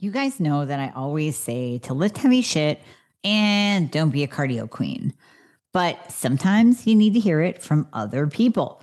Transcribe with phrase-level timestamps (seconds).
[0.00, 2.80] You guys know that I always say to lift heavy shit
[3.24, 5.12] and don't be a cardio queen.
[5.72, 8.80] But sometimes you need to hear it from other people.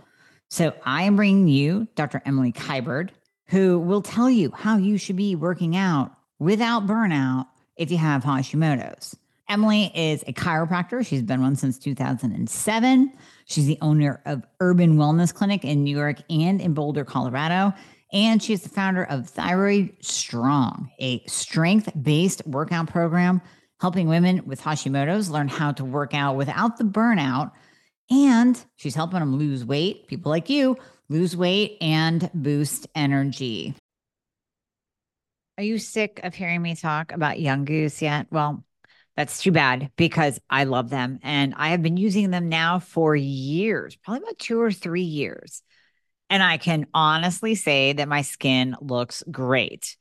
[0.49, 2.21] So I am bringing you Dr.
[2.25, 3.11] Emily Kiberd,
[3.45, 7.47] who will tell you how you should be working out without burnout
[7.77, 9.15] if you have Hashimoto's.
[9.47, 11.05] Emily is a chiropractor.
[11.05, 13.13] She's been one since 2007.
[13.45, 17.73] She's the owner of Urban Wellness Clinic in New York and in Boulder, Colorado.
[18.13, 23.41] And she's the founder of Thyroid Strong, a strength based workout program
[23.81, 27.51] helping women with Hashimoto's learn how to work out without the burnout.
[28.09, 30.77] And she's helping them lose weight, people like you,
[31.09, 33.75] lose weight and boost energy.
[35.57, 38.27] Are you sick of hearing me talk about Young Goose yet?
[38.29, 38.63] Well,
[39.15, 43.15] that's too bad because I love them and I have been using them now for
[43.15, 45.63] years, probably about two or three years.
[46.29, 49.95] And I can honestly say that my skin looks great.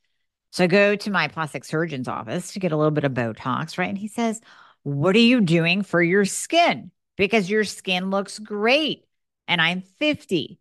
[0.53, 3.77] So I go to my plastic surgeon's office to get a little bit of Botox,
[3.77, 3.89] right?
[3.89, 4.41] And he says,
[4.83, 6.91] What are you doing for your skin?
[7.17, 9.05] Because your skin looks great.
[9.49, 10.59] And I'm 50.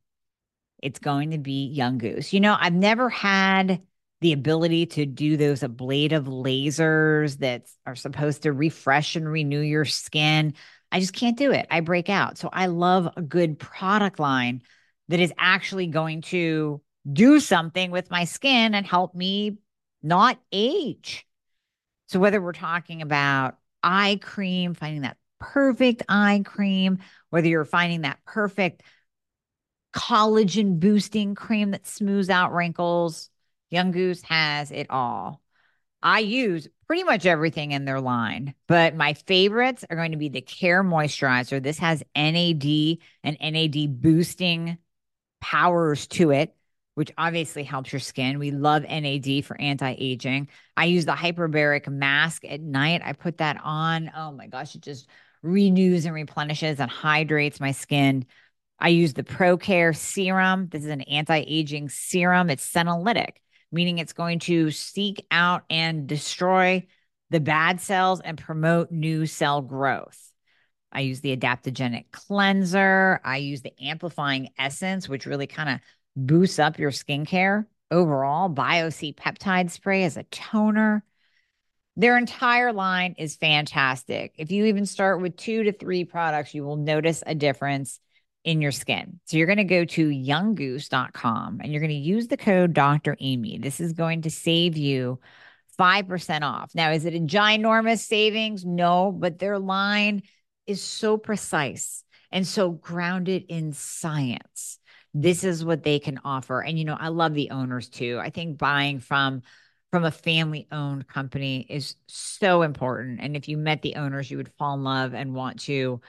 [0.81, 2.33] It's going to be Young Goose.
[2.33, 3.81] You know, I've never had
[4.19, 9.85] the ability to do those ablative lasers that are supposed to refresh and renew your
[9.85, 10.53] skin.
[10.91, 11.67] I just can't do it.
[11.69, 12.37] I break out.
[12.37, 14.61] So I love a good product line
[15.09, 19.57] that is actually going to do something with my skin and help me
[20.01, 21.25] not age.
[22.07, 28.01] So, whether we're talking about eye cream, finding that perfect eye cream, whether you're finding
[28.01, 28.83] that perfect
[29.93, 33.29] collagen boosting cream that smooths out wrinkles,
[33.69, 35.41] Young Goose has it all.
[36.01, 40.29] I use pretty much everything in their line, but my favorites are going to be
[40.29, 41.63] the Care Moisturizer.
[41.63, 44.77] This has NAD and NAD boosting
[45.43, 46.55] powers to it,
[46.95, 48.39] which obviously helps your skin.
[48.39, 50.47] We love NAD for anti aging.
[50.77, 53.01] I use the hyperbaric mask at night.
[53.03, 54.09] I put that on.
[54.15, 55.09] Oh my gosh, it just
[55.41, 58.25] renews and replenishes and hydrates my skin.
[58.79, 60.69] I use the ProCare serum.
[60.69, 62.49] This is an anti aging serum.
[62.49, 63.33] It's senolytic,
[63.69, 66.87] meaning it's going to seek out and destroy
[67.31, 70.32] the bad cells and promote new cell growth.
[70.93, 73.19] I use the adaptogenic cleanser.
[73.23, 75.79] I use the amplifying essence, which really kind of
[76.15, 78.49] boosts up your skincare overall.
[78.49, 81.03] BioC peptide spray as a toner.
[81.95, 84.33] Their entire line is fantastic.
[84.37, 87.99] If you even start with two to three products, you will notice a difference
[88.43, 89.19] in your skin.
[89.25, 93.15] So you're going to go to younggoose.com and you're going to use the code Dr.
[93.21, 93.59] Amie.
[93.59, 95.19] This is going to save you
[95.79, 96.71] 5% off.
[96.75, 98.65] Now, is it a ginormous savings?
[98.65, 100.23] No, but their line
[100.67, 104.79] is so precise and so grounded in science.
[105.13, 106.61] This is what they can offer.
[106.61, 108.19] And you know, I love the owners too.
[108.21, 109.41] I think buying from
[109.91, 113.19] from a family owned company is so important.
[113.21, 116.01] And if you met the owners, you would fall in love and want to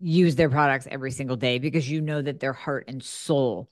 [0.00, 3.68] use their products every single day because you know that their heart and soul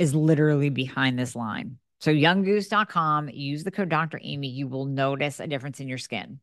[0.00, 1.78] is literally behind this line.
[2.00, 4.18] So younggoose.com, use the code Dr.
[4.18, 6.40] Amie, you will notice a difference in your skin.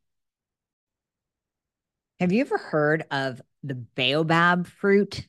[2.23, 5.27] Have you ever heard of the baobab fruit?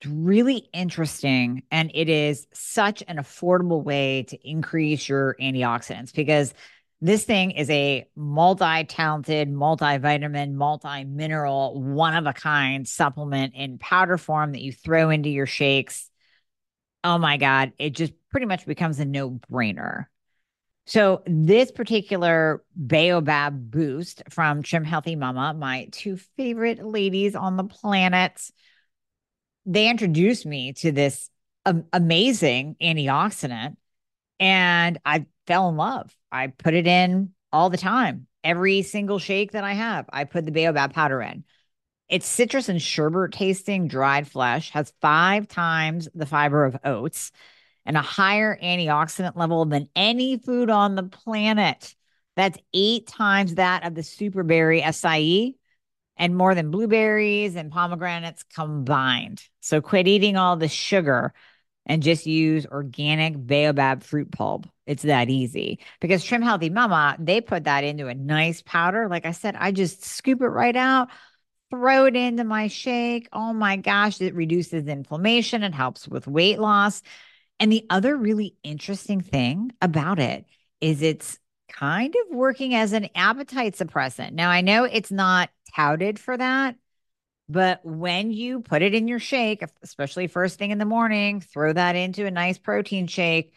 [0.00, 1.62] It's really interesting.
[1.70, 6.52] And it is such an affordable way to increase your antioxidants because
[7.00, 13.78] this thing is a multi talented, multivitamin, multi mineral, one of a kind supplement in
[13.78, 16.10] powder form that you throw into your shakes.
[17.04, 20.06] Oh my God, it just pretty much becomes a no brainer.
[20.86, 27.64] So this particular Baobab boost from Trim Healthy Mama, my two favorite ladies on the
[27.64, 28.40] planet,
[29.64, 31.30] they introduced me to this
[31.92, 33.76] amazing antioxidant
[34.38, 36.14] and I fell in love.
[36.30, 38.26] I put it in all the time.
[38.42, 41.44] Every single shake that I have, I put the Baobab powder in.
[42.10, 47.32] It's citrus and sherbet tasting dried flesh, has five times the fiber of oats
[47.86, 51.94] and a higher antioxidant level than any food on the planet.
[52.36, 55.54] That's eight times that of the superberry acai
[56.16, 59.42] and more than blueberries and pomegranates combined.
[59.60, 61.32] So quit eating all the sugar
[61.86, 64.66] and just use organic baobab fruit pulp.
[64.86, 69.08] It's that easy because Trim Healthy Mama, they put that into a nice powder.
[69.08, 71.08] Like I said, I just scoop it right out,
[71.70, 73.28] throw it into my shake.
[73.32, 77.02] Oh my gosh, it reduces inflammation, it helps with weight loss.
[77.60, 80.44] And the other really interesting thing about it
[80.80, 84.32] is it's kind of working as an appetite suppressant.
[84.32, 86.76] Now, I know it's not touted for that,
[87.48, 91.72] but when you put it in your shake, especially first thing in the morning, throw
[91.72, 93.54] that into a nice protein shake,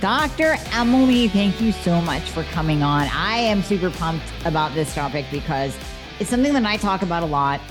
[0.01, 0.57] Dr.
[0.73, 3.07] Emily, thank you so much for coming on.
[3.13, 5.75] I am super pumped about this topic because
[6.19, 7.61] it's something that I talk about a lot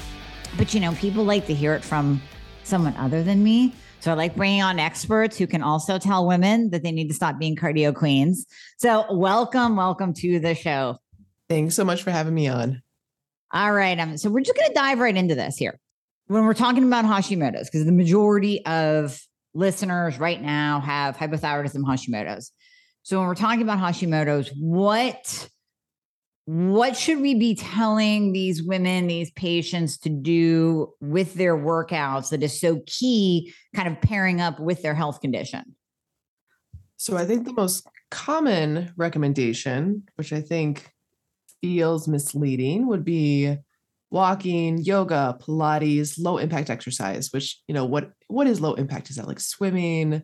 [0.56, 2.20] but you know, people like to hear it from
[2.64, 3.74] someone other than me.
[4.00, 7.14] So I like bringing on experts who can also tell women that they need to
[7.14, 8.46] stop being cardio queens.
[8.78, 10.98] So welcome, welcome to the show.
[11.48, 12.82] Thanks so much for having me on.
[13.52, 13.98] All right.
[13.98, 15.78] Um, so we're just going to dive right into this here.
[16.26, 19.20] When we're talking about Hashimoto's, because the majority of
[19.54, 22.52] listeners right now have hypothyroidism Hashimoto's.
[23.02, 25.48] So when we're talking about Hashimoto's, what
[26.44, 32.42] what should we be telling these women, these patients to do with their workouts that
[32.42, 35.76] is so key, kind of pairing up with their health condition?
[36.96, 40.90] So, I think the most common recommendation, which I think
[41.60, 43.56] feels misleading, would be
[44.10, 49.10] walking, yoga, Pilates, low impact exercise, which, you know, what what is low impact?
[49.10, 50.22] Is that like swimming?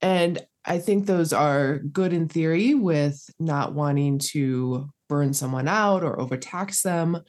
[0.00, 6.02] And I think those are good in theory with not wanting to burn someone out
[6.04, 7.20] or overtax them,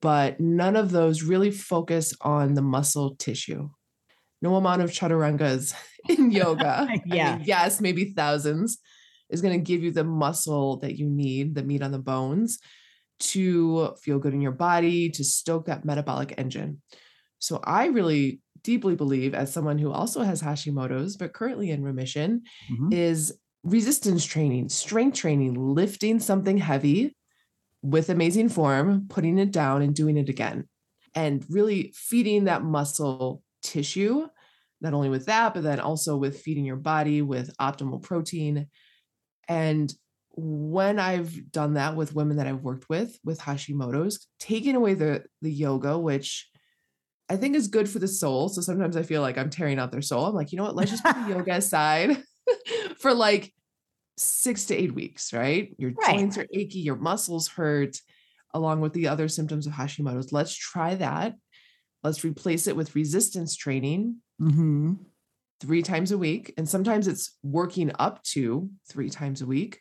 [0.00, 3.68] but none of those really focus on the muscle tissue.
[4.40, 5.74] No amount of chaturangas
[6.08, 6.88] in yoga.
[7.06, 7.32] yeah.
[7.34, 8.78] I mean, yes, maybe thousands
[9.30, 12.58] is going to give you the muscle that you need, the meat on the bones
[13.20, 16.82] to feel good in your body, to stoke that metabolic engine.
[17.38, 22.42] So I really deeply believe as someone who also has Hashimoto's but currently in remission
[22.70, 22.92] mm-hmm.
[22.92, 27.16] is resistance training, strength training, lifting something heavy
[27.82, 30.68] with amazing form, putting it down and doing it again,
[31.14, 34.26] and really feeding that muscle tissue,
[34.80, 38.68] not only with that, but then also with feeding your body with optimal protein.
[39.48, 39.92] And
[40.30, 45.24] when I've done that with women that I've worked with with Hashimoto's, taking away the
[45.40, 46.48] the yoga, which
[47.28, 48.48] I think is good for the soul.
[48.48, 50.26] So sometimes I feel like I'm tearing out their soul.
[50.26, 50.74] I'm like, you know what?
[50.74, 52.22] Let's just put the yoga aside
[53.02, 53.52] for like
[54.16, 55.74] six to eight weeks, right?
[55.78, 56.18] Your right.
[56.18, 57.98] joints are achy, your muscles hurt,
[58.54, 60.32] along with the other symptoms of Hashimoto's.
[60.32, 61.34] Let's try that.
[62.02, 64.94] Let's replace it with resistance training mm-hmm.
[65.60, 66.52] three times a week.
[66.56, 69.80] And sometimes it's working up to three times a week.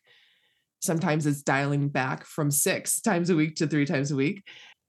[0.82, 4.44] Sometimes it's dialing back from six times a week to three times a week.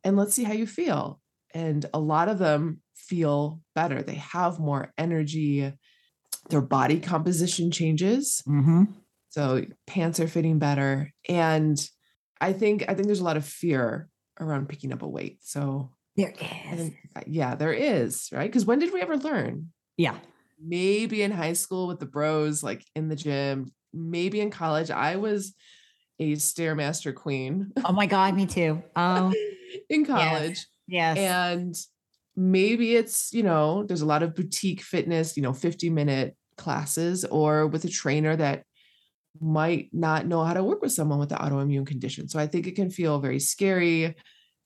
[0.04, 1.20] And let's see how you feel.
[1.54, 4.02] And a lot of them feel better.
[4.02, 5.72] They have more energy.
[6.52, 8.42] Their body composition changes.
[8.47, 8.85] Mm-hmm.
[9.30, 11.11] So pants are fitting better.
[11.26, 11.82] And
[12.40, 15.38] I think I think there's a lot of fear around picking up a weight.
[15.40, 16.78] So there is.
[16.78, 18.50] Think, uh, yeah, there is, right?
[18.50, 19.73] Because when did we ever learn?
[19.97, 20.16] Yeah.
[20.62, 24.90] Maybe in high school with the bros, like in the gym, maybe in college.
[24.90, 25.54] I was
[26.18, 27.73] a stairmaster queen.
[27.85, 28.82] Oh my God, me too.
[28.94, 29.32] Oh
[29.88, 30.66] in college.
[30.87, 31.16] Yes.
[31.16, 31.18] yes.
[31.18, 31.75] And
[32.37, 37.25] maybe it's, you know, there's a lot of boutique fitness, you know, 50 minute classes
[37.25, 38.64] or with a trainer that
[39.40, 42.28] might not know how to work with someone with the autoimmune condition.
[42.28, 44.04] So I think it can feel very scary.
[44.04, 44.14] A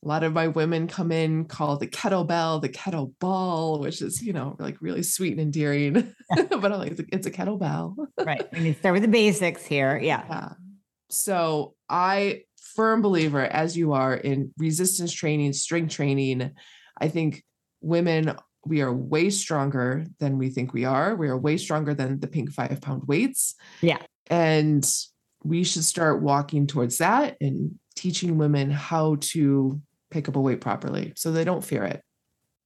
[0.02, 4.32] lot of my women come in, call the kettlebell the kettle ball, which is, you
[4.32, 5.92] know, like really sweet and endearing.
[6.30, 7.94] but I'm like, it's a, it's a kettlebell.
[8.24, 8.46] right.
[8.52, 9.98] We need to start with the basics here.
[9.98, 10.24] Yeah.
[10.28, 10.48] yeah.
[11.10, 12.42] So I
[12.74, 16.50] firm believer, as you are in resistance training, strength training.
[17.00, 17.42] I think
[17.80, 21.14] women we are way stronger than we think we are.
[21.14, 23.54] We are way stronger than the pink five pound weights.
[23.80, 23.98] Yeah.
[24.28, 24.84] And
[25.44, 29.80] we should start walking towards that and teaching women how to
[30.10, 32.02] pick up a weight properly so they don't fear it.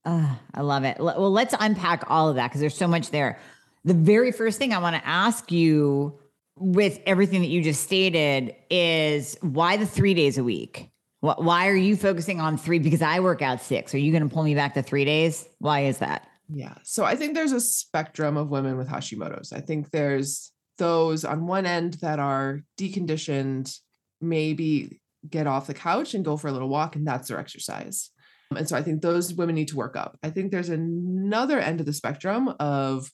[0.04, 0.99] Uh, I love it.
[0.99, 3.38] Well, let's unpack all of that because there's so much there.
[3.85, 6.19] The very first thing I want to ask you
[6.57, 10.89] with everything that you just stated is why the three days a week?
[11.21, 12.79] Why are you focusing on three?
[12.79, 13.95] Because I work out six.
[13.95, 15.47] Are you going to pull me back to three days?
[15.59, 16.27] Why is that?
[16.49, 16.75] Yeah.
[16.83, 19.53] So I think there's a spectrum of women with Hashimoto's.
[19.53, 23.77] I think there's those on one end that are deconditioned,
[24.21, 28.11] maybe get off the couch and go for a little walk, and that's their exercise.
[28.57, 30.19] And so I think those women need to work up.
[30.23, 33.11] I think there's another end of the spectrum of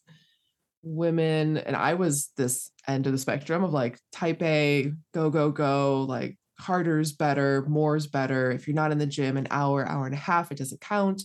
[0.82, 5.50] women, and I was this end of the spectrum of like type A, go, go,
[5.50, 8.50] go, like harder's better, more's better.
[8.50, 11.22] If you're not in the gym an hour, hour and a half, it doesn't count.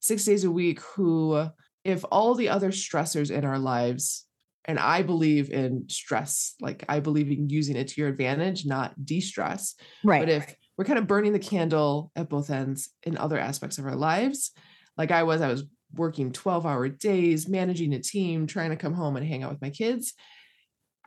[0.00, 1.48] Six days a week, who,
[1.84, 4.24] if all the other stressors in our lives,
[4.64, 9.04] and I believe in stress, like I believe in using it to your advantage, not
[9.04, 9.74] de stress.
[10.02, 10.20] Right.
[10.20, 13.86] But if we're kind of burning the candle at both ends in other aspects of
[13.86, 14.50] our lives,
[14.98, 18.94] like I was, I was working 12 hour days, managing a team, trying to come
[18.94, 20.14] home and hang out with my kids.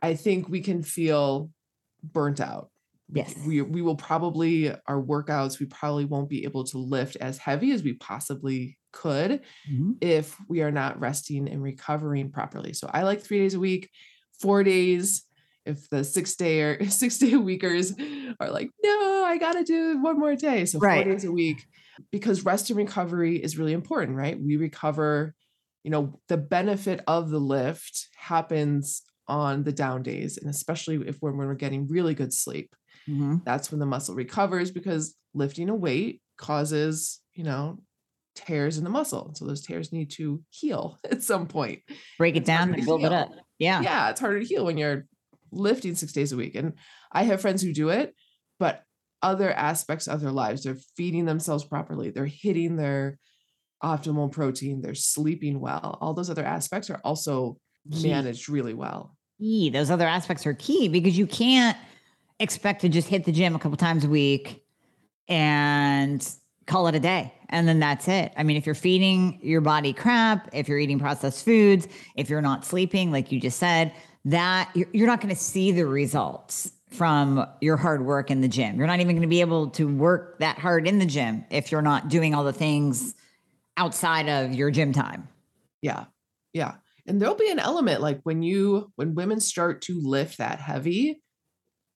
[0.02, 1.50] I think we can feel
[2.02, 2.70] burnt out
[3.12, 3.34] Yes.
[3.46, 7.72] We we will probably our workouts, we probably won't be able to lift as heavy
[7.72, 9.92] as we possibly could mm-hmm.
[10.00, 12.72] if we are not resting and recovering properly.
[12.72, 13.90] So I like 3 days a week,
[14.40, 15.24] 4 days
[15.66, 17.92] if the 6 day or 6 day weekers
[18.40, 21.66] are like, "No, I got to do one more day." So 4 days a week
[22.10, 24.40] because rest and recovery is really important, right?
[24.40, 25.34] We recover,
[25.84, 31.16] you know, the benefit of the lift happens on the down days and especially if
[31.20, 32.74] when we're getting really good sleep
[33.08, 33.36] mm-hmm.
[33.44, 37.78] that's when the muscle recovers because lifting a weight causes, you know,
[38.34, 39.32] tears in the muscle.
[39.34, 41.80] So those tears need to heal at some point.
[42.18, 43.12] Break it down and build heal.
[43.12, 43.32] it up.
[43.58, 43.80] Yeah.
[43.82, 44.10] Yeah.
[44.10, 45.06] It's harder to heal when you're
[45.52, 46.54] lifting six days a week.
[46.54, 46.74] And
[47.12, 48.14] I have friends who do it,
[48.58, 48.82] but
[49.22, 53.18] other aspects of their lives, they're feeding themselves properly, they're hitting their
[53.82, 55.98] optimal protein, they're sleeping well.
[56.00, 59.16] All those other aspects are also managed really well.
[59.38, 59.70] Key.
[59.70, 61.76] Those other aspects are key because you can't
[62.40, 64.64] expect to just hit the gym a couple times a week
[65.28, 66.26] and
[66.66, 67.32] call it a day.
[67.50, 68.32] And then that's it.
[68.36, 72.42] I mean, if you're feeding your body crap, if you're eating processed foods, if you're
[72.42, 73.92] not sleeping, like you just said,
[74.24, 78.76] that you're not going to see the results from your hard work in the gym.
[78.76, 81.70] You're not even going to be able to work that hard in the gym if
[81.70, 83.14] you're not doing all the things
[83.76, 85.28] outside of your gym time.
[85.82, 86.04] Yeah.
[86.52, 86.74] Yeah.
[87.06, 91.22] And there'll be an element like when you, when women start to lift that heavy,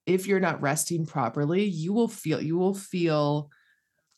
[0.07, 3.51] if you're not resting properly, you will feel you will feel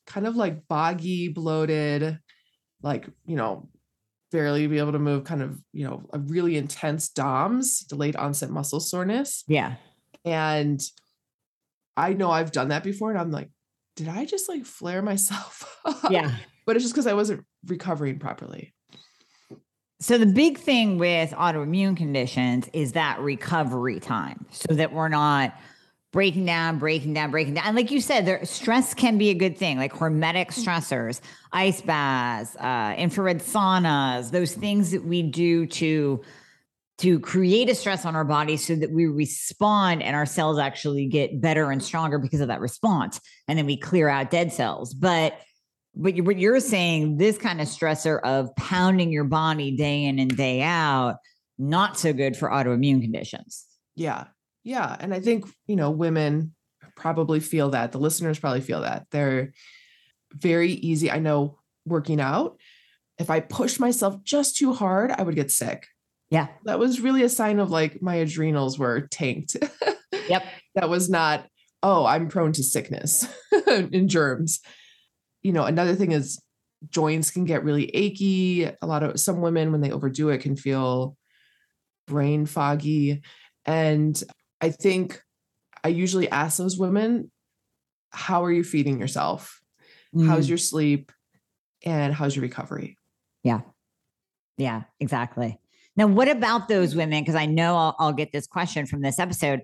[0.07, 2.19] kind of like boggy, bloated,
[2.83, 3.69] like, you know,
[4.33, 8.51] barely be able to move, kind of, you know, a really intense DOMS, delayed onset
[8.51, 9.45] muscle soreness.
[9.47, 9.77] Yeah.
[10.25, 10.81] And
[11.97, 13.51] I know I've done that before and I'm like,
[13.95, 15.81] did I just like flare myself?
[16.11, 16.37] yeah.
[16.67, 18.75] But it's just because I wasn't recovering properly.
[19.99, 25.55] So the big thing with autoimmune conditions is that recovery time so that we're not
[26.17, 27.67] breaking down, breaking down, breaking down.
[27.67, 30.65] And like you said, there stress can be a good thing, like hormetic mm.
[30.65, 31.21] stressors,
[31.53, 36.23] ice baths, uh, infrared saunas, those things that we do to
[37.01, 41.05] to create a stress on our body so that we respond and our cells actually
[41.05, 43.21] get better and stronger because of that response.
[43.47, 44.95] And then we clear out dead cells.
[44.95, 45.39] But
[45.95, 50.35] but what you're saying, this kind of stressor of pounding your body day in and
[50.35, 51.19] day out,
[51.59, 53.67] not so good for autoimmune conditions.
[53.97, 54.29] Yeah,
[54.67, 54.97] yeah.
[54.99, 56.53] And I think, you know, women
[56.97, 57.93] probably feel that.
[57.93, 59.07] The listeners probably feel that.
[59.13, 59.53] They're
[60.33, 61.09] very easy.
[61.09, 62.59] I know working out,
[63.17, 65.87] if I pushed myself just too hard, I would get sick.
[66.31, 66.49] Yeah.
[66.65, 69.57] That was really a sign of like my adrenals were tanked.
[70.29, 70.45] Yep.
[70.75, 71.47] that was not,
[71.85, 73.29] oh, I'm prone to sickness
[73.69, 74.59] and germs.
[75.45, 76.43] You know, another thing is
[76.89, 78.65] joints can get really achy.
[78.65, 81.17] A lot of some women, when they overdo it, can feel
[82.09, 83.23] brain foggy.
[83.67, 84.21] And
[84.61, 85.23] I think
[85.85, 87.31] I usually ask those women,
[88.11, 89.61] how are you feeding yourself?
[90.15, 90.27] Mm.
[90.27, 91.13] How's your sleep?
[91.85, 92.99] And how's your recovery?
[93.43, 93.61] Yeah.
[94.57, 95.61] Yeah, exactly.
[95.97, 97.23] Now, what about those women?
[97.23, 99.63] Because I know I'll, I'll get this question from this episode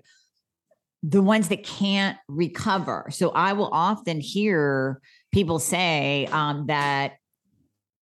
[1.03, 3.07] the ones that can't recover.
[3.11, 5.01] So I will often hear
[5.33, 7.17] people say um, that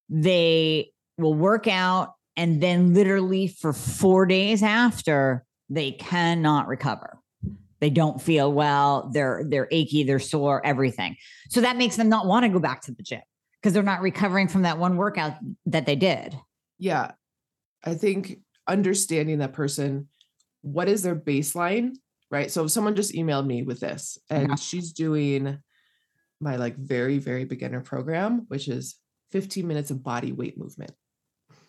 [0.08, 7.18] they will work out and then literally for four days after they cannot recover.
[7.80, 9.10] They don't feel well.
[9.12, 10.04] They're they're achy.
[10.04, 10.64] They're sore.
[10.66, 11.16] Everything.
[11.50, 13.22] So that makes them not want to go back to the gym
[13.60, 15.34] because they're not recovering from that one workout
[15.66, 16.38] that they did.
[16.78, 17.12] Yeah,
[17.84, 20.10] I think understanding that person,
[20.62, 21.96] what is their baseline,
[22.30, 22.52] right?
[22.52, 24.62] So someone just emailed me with this, and Okay.
[24.62, 25.58] she's doing
[26.40, 28.96] my like very, very beginner program, which is
[29.32, 30.92] 15 minutes of body weight movement.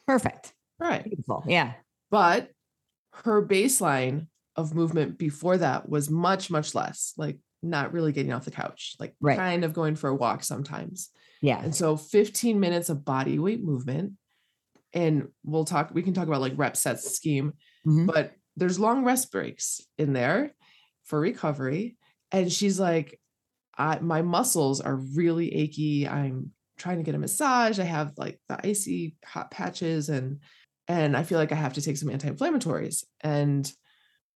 [0.06, 0.52] Perfect.
[0.78, 1.04] Right.
[1.04, 1.44] Beautiful.
[1.47, 1.75] Yeah.
[2.11, 2.50] But
[3.12, 4.26] her baseline
[4.57, 8.95] of movement before that was much, much less, like not really getting off the couch,
[8.99, 9.37] like Right.
[9.38, 11.11] kind of going for a walk sometimes.
[11.40, 11.62] Yeah.
[11.62, 14.12] And so 15 minutes of body weight movement.
[14.92, 17.54] And we'll talk, we can talk about like rep sets scheme,
[17.87, 18.07] Mhm.
[18.07, 20.52] but there's long rest breaks in there
[21.04, 21.97] for recovery.
[22.31, 23.19] And she's like,
[23.76, 26.07] I, my muscles are really achy.
[26.07, 27.78] I'm trying to get a massage.
[27.78, 30.40] I have like the icy hot patches and
[30.92, 33.04] and I feel like I have to take some anti-inflammatories.
[33.22, 33.70] And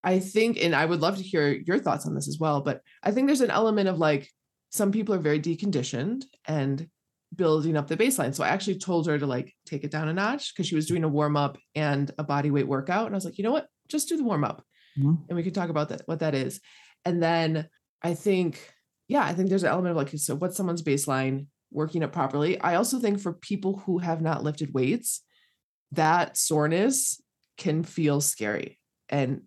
[0.02, 2.80] I think, and I would love to hear your thoughts on this as well, but
[3.02, 4.30] I think there's an element of like
[4.70, 6.88] some people are very deconditioned and
[7.34, 8.34] building up the baseline.
[8.34, 10.86] So I actually told her to like take it down a notch because she was
[10.86, 13.06] doing a warm up and a body weight workout.
[13.06, 13.66] And I was like, you know what?
[13.88, 14.64] Just do the warm up
[14.98, 15.18] Mhm.
[15.28, 16.60] and we can talk about that, what that is.
[17.04, 17.68] And then
[18.02, 18.72] I think,
[19.08, 22.58] yeah, I think there's an element of like, so what's someone's baseline working it properly?
[22.60, 25.22] I also think for people who have not lifted weights,
[25.93, 27.21] that soreness
[27.57, 28.78] can feel scary.
[29.09, 29.43] And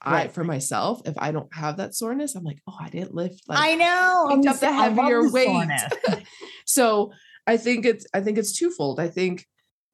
[0.00, 3.42] I, for myself, if I don't have that soreness, I'm like, oh, I didn't lift.
[3.48, 4.28] Like, I know.
[4.30, 5.68] I'm up the s- I love heavier weight.
[6.66, 7.12] so
[7.46, 9.00] I think it's I think it's twofold.
[9.00, 9.44] I think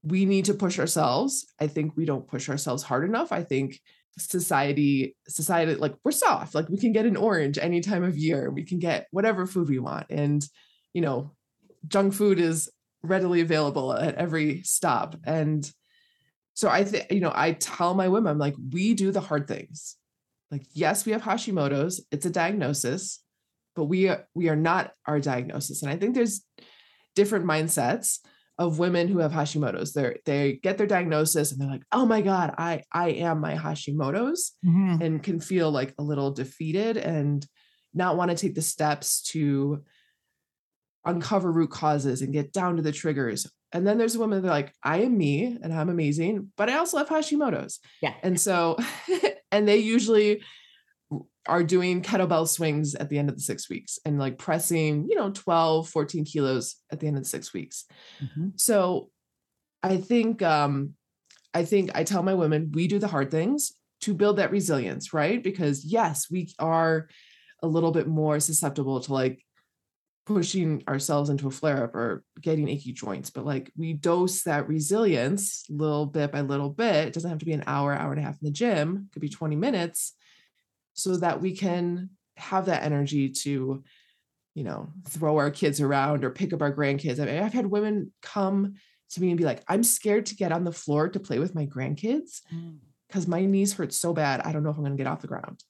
[0.03, 1.47] we need to push ourselves.
[1.59, 3.33] I think we don't push ourselves hard enough.
[3.33, 3.81] I think
[4.19, 6.55] society society like we're soft.
[6.55, 8.51] Like we can get an orange any time of year.
[8.51, 10.47] We can get whatever food we want and
[10.93, 11.33] you know
[11.89, 12.71] junk food is
[13.03, 15.71] readily available at every stop and
[16.55, 19.47] so I think you know I tell my women I'm like we do the hard
[19.47, 19.97] things.
[20.51, 22.05] Like yes, we have Hashimoto's.
[22.11, 23.21] It's a diagnosis,
[23.77, 25.83] but we are we are not our diagnosis.
[25.83, 26.45] And I think there's
[27.15, 28.21] different mindsets
[28.57, 29.93] of women who have Hashimoto's.
[29.93, 33.55] They they get their diagnosis and they're like, "Oh my god, I I am my
[33.57, 35.01] Hashimoto's," Mhm.
[35.03, 37.45] and can feel like a little defeated and
[37.93, 39.83] not want to take the steps to
[41.05, 43.47] uncover root causes and get down to the triggers.
[43.73, 46.77] And then there's women that are like, I am me and I'm amazing, but I
[46.77, 47.81] also have Hashimoto's.
[48.01, 48.15] Yeah.
[48.23, 48.77] And so,
[49.53, 50.43] and they usually
[51.47, 55.17] are doing kettlebell swings at the end of the six weeks and like pressing, you
[55.17, 57.85] know, 12, 14 kilos at the end of the six weeks.
[58.23, 58.59] Mhm.
[58.59, 59.11] So
[59.83, 60.95] I think um
[61.53, 65.13] I think I tell my women we do the hard things to build that resilience,
[65.13, 65.43] right?
[65.43, 67.09] Because yes, we are
[67.63, 69.44] a little bit more susceptible to like
[70.27, 74.69] pushing ourselves into a flare up or getting achy joints, but like we dose that
[74.69, 77.09] resilience little bit by little bit.
[77.09, 79.13] It doesn't have to be an hour, hour and a half in the gym, it
[79.13, 80.15] could be 20 minutes,
[80.95, 83.85] so that we can have that energy to,
[84.55, 87.21] you know, throw our kids around or pick up our grandkids.
[87.21, 88.75] I mean, I've had women come
[89.11, 91.55] to me and be like, I'm scared to get on the floor to play with
[91.55, 92.79] my grandkids mm.
[93.09, 94.41] because my knees hurt so bad.
[94.41, 95.63] I don't know if I'm going to get off the ground.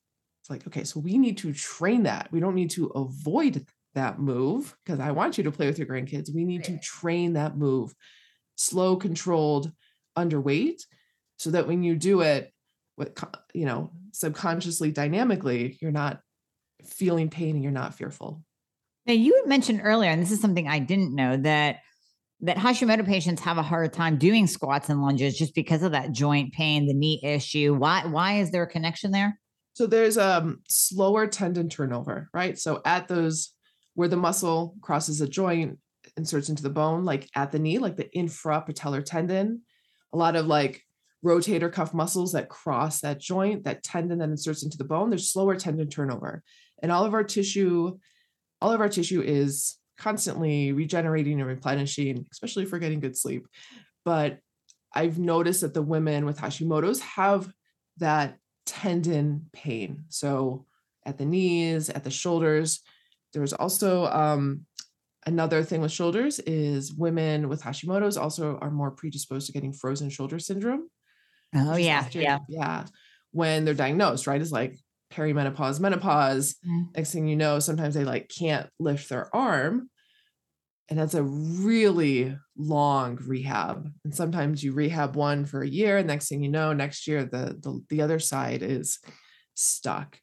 [0.43, 2.29] It's like, okay, so we need to train that.
[2.31, 5.89] We don't need to avoid that move because I want you to play with your
[5.89, 6.35] grandkids.
[6.35, 7.95] We need to train that move,
[8.57, 9.73] slow, controlled,
[10.17, 10.83] underweight,
[11.37, 12.53] so that when you do it,
[12.97, 13.19] with
[13.53, 16.21] you know, subconsciously, dynamically, you're not
[16.85, 18.43] feeling pain and you're not fearful.
[19.07, 21.81] Now you had mentioned earlier, and this is something I didn't know that
[22.41, 26.13] that Hashimoto patients have a hard time doing squats and lunges just because of that
[26.13, 27.75] joint pain, the knee issue.
[27.75, 28.05] Why?
[28.07, 29.39] Why is there a connection there?
[29.75, 32.59] So there's um slower tendon turnover, right?
[32.59, 33.51] So at those
[33.95, 35.79] where the muscle crosses a joint,
[36.17, 39.63] inserts into the bone, like at the knee, like the infrapatellar tendon,
[40.13, 40.83] a lot of like
[41.25, 45.31] rotator cuff muscles that cross that joint, that tendon that inserts into the bone, there's
[45.31, 46.43] slower tendon turnover.
[46.83, 47.99] And all of our tissue,
[48.61, 53.47] all of our tissue is constantly regenerating and replenishing, especially for getting good sleep.
[54.05, 54.39] But
[54.95, 57.51] I've noticed that the women with Hashimoto's have
[57.99, 60.05] that tendon pain.
[60.09, 60.67] So
[61.07, 62.81] at the knees, at the shoulders.
[63.35, 64.63] There's also um,
[65.27, 70.09] another thing with shoulders is women with Hashimoto's also are more predisposed to getting frozen
[70.09, 70.89] shoulder syndrome.
[71.55, 72.39] Oh yeah, after- yeah.
[72.49, 72.85] yeah.
[73.33, 74.41] When they're diagnosed, right?
[74.41, 74.79] It's like
[75.13, 76.57] perimenopause, menopause.
[76.67, 76.97] Mm.
[76.97, 79.91] Next thing you know, sometimes they like can't lift their arm.
[80.91, 83.89] And that's a really long rehab.
[84.05, 87.25] And sometimes you rehab one for a year, and next thing you know, next year
[87.25, 88.99] the the, the other side is
[89.55, 90.19] stuck.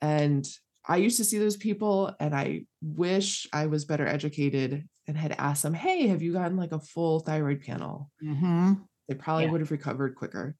[0.00, 0.46] And
[0.88, 5.32] I used to see those people, and I wish I was better educated and had
[5.32, 8.88] asked them, "Hey, have you gotten like a full thyroid panel?" Mhm.
[9.08, 9.48] they probably Yeah.
[9.48, 10.56] would have recovered quicker.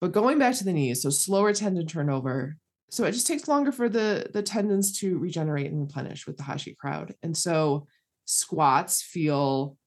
[0.00, 2.56] But going back to the knees, so slower tendon turnover.
[2.90, 6.42] So it just takes longer for the the tendons to regenerate and replenish with the
[6.42, 7.14] Hashi crowd.
[7.22, 7.86] And so
[8.24, 9.78] squats feel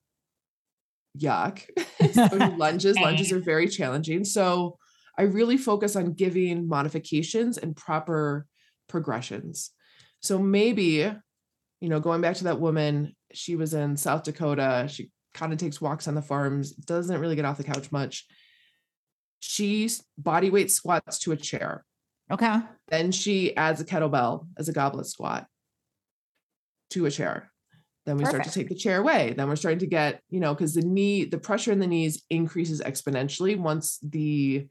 [1.17, 1.62] yuck.
[2.12, 4.24] so lunges, lunges are very challenging.
[4.24, 4.78] So
[5.17, 8.48] I really focus on giving modifications and proper
[8.88, 9.71] progressions.
[10.21, 11.12] So maybe,
[11.82, 14.88] you know, going back to that woman, she was in South Dakota.
[14.89, 18.26] She kind of takes walks on the farms, doesn't really get off the couch much.
[19.39, 21.86] She body weight squats to a chair.
[22.32, 22.60] Okay.
[22.88, 25.45] Then she adds a kettlebell as a goblet squat
[26.91, 27.52] to a chair.
[28.06, 28.43] Then we Perfect.
[28.43, 29.34] start to take the chair away.
[29.36, 32.24] Then we're starting to get, you know, because the knee, the pressure in the knees
[32.30, 34.67] increases exponentially once the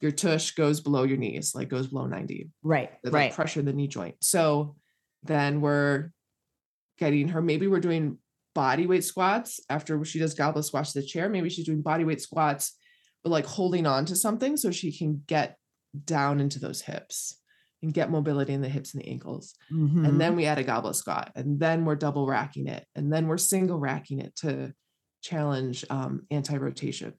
[0.00, 2.50] your tush goes below your knees, like goes below 90.
[2.62, 2.90] Right.
[3.02, 3.32] The right.
[3.32, 4.16] pressure the knee joint.
[4.20, 4.76] So
[5.22, 6.10] then we're
[6.98, 8.18] getting her, maybe we're doing
[8.54, 11.28] body weight squats after she does goblet squats to the chair.
[11.28, 12.76] Maybe she's doing body weight squats,
[13.22, 15.56] but like holding on to something so she can get
[16.04, 17.40] down into those hips
[17.82, 19.54] and get mobility in the hips and the ankles.
[19.70, 20.04] Mm-hmm.
[20.04, 23.26] And then we add a goblet squat, and then we're double racking it, and then
[23.26, 24.72] we're single racking it to
[25.22, 27.14] challenge um, anti rotation.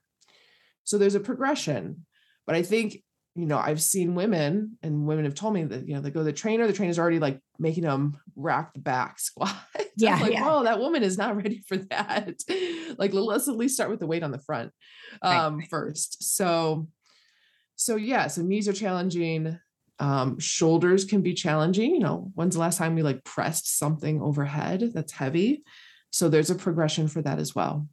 [0.84, 2.07] So there's a progression,
[2.48, 3.04] but I think
[3.36, 6.22] you know I've seen women, and women have told me that you know they go
[6.22, 9.56] to the trainer, the trainer's already like making them rack the back squat.
[9.96, 10.50] Yeah, like, yeah.
[10.50, 12.42] oh, that woman is not ready for that.
[12.98, 14.72] like let's at least start with the weight on the front
[15.22, 15.70] um, right.
[15.70, 16.36] first.
[16.36, 16.88] So
[17.76, 19.60] so yeah, so knees are challenging.
[20.00, 21.94] Um, shoulders can be challenging.
[21.94, 25.64] You know, when's the last time we like pressed something overhead that's heavy?
[26.12, 27.88] So there's a progression for that as well.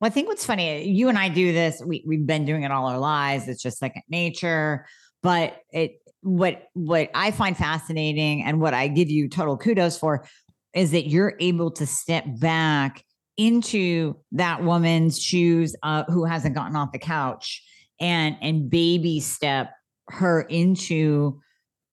[0.00, 1.82] Well, I think what's funny, you and I do this.
[1.84, 3.48] We we've been doing it all our lives.
[3.48, 4.86] It's just second nature.
[5.22, 10.26] But it what what I find fascinating and what I give you total kudos for
[10.74, 13.02] is that you're able to step back
[13.38, 17.62] into that woman's shoes uh, who hasn't gotten off the couch
[17.98, 19.72] and and baby step
[20.08, 21.40] her into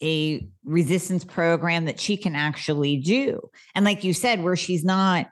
[0.01, 3.39] a resistance program that she can actually do.
[3.73, 5.27] And like you said, where she's not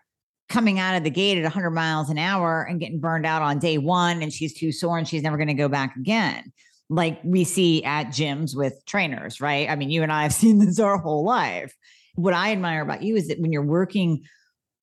[0.51, 3.57] coming out of the gate at 100 miles an hour and getting burned out on
[3.57, 6.51] day one and she's too sore and she's never going to go back again.
[6.89, 9.69] Like we see at gyms with trainers, right?
[9.69, 11.73] I mean, you and I have seen this our whole life.
[12.15, 14.23] What I admire about you is that when you're working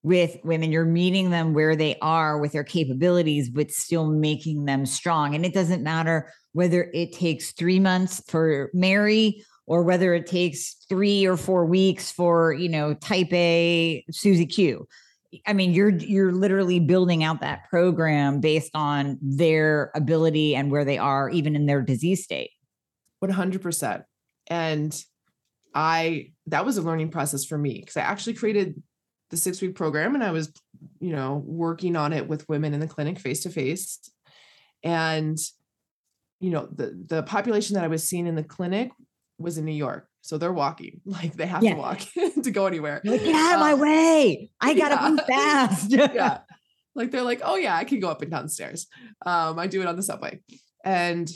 [0.04, 4.86] with women you're meeting them where they are with their capabilities but still making them
[4.86, 10.24] strong and it doesn't matter whether it takes 3 months for Mary or whether it
[10.24, 14.86] takes 3 or 4 weeks for you know type A Susie Q
[15.46, 20.84] I mean you're you're literally building out that program based on their ability and where
[20.84, 22.50] they are even in their disease state
[23.22, 24.04] 100%
[24.48, 25.04] and
[25.74, 28.82] I that was a learning process for me because I actually created
[29.30, 30.52] the six week program and I was,
[31.00, 33.98] you know, working on it with women in the clinic face to face.
[34.82, 35.38] And,
[36.40, 38.90] you know, the the population that I was seeing in the clinic
[39.38, 40.07] was in New York.
[40.20, 41.74] So they're walking, like they have yeah.
[41.74, 42.00] to walk
[42.42, 43.00] to go anywhere.
[43.04, 44.50] Like, Get out of um, my way.
[44.60, 45.10] I gotta yeah.
[45.10, 45.90] move fast.
[45.90, 46.38] yeah.
[46.94, 48.88] Like they're like, oh yeah, I can go up and down stairs.
[49.24, 50.40] Um, I do it on the subway.
[50.84, 51.30] And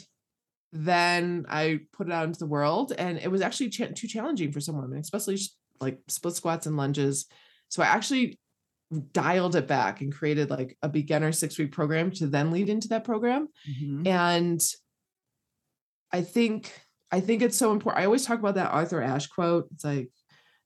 [0.73, 4.53] then I put it out into the world and it was actually ch- too challenging
[4.53, 5.39] for some women, especially
[5.81, 7.27] like split squats and lunges
[7.73, 8.39] so I actually
[9.13, 12.89] dialed it back and created like a beginner six week program to then lead into
[12.89, 13.49] that program.
[13.67, 14.07] Mm-hmm.
[14.07, 14.61] And
[16.13, 16.71] I think
[17.13, 18.03] I think it's so important.
[18.03, 19.69] I always talk about that Arthur Ashe quote.
[19.73, 20.11] It's like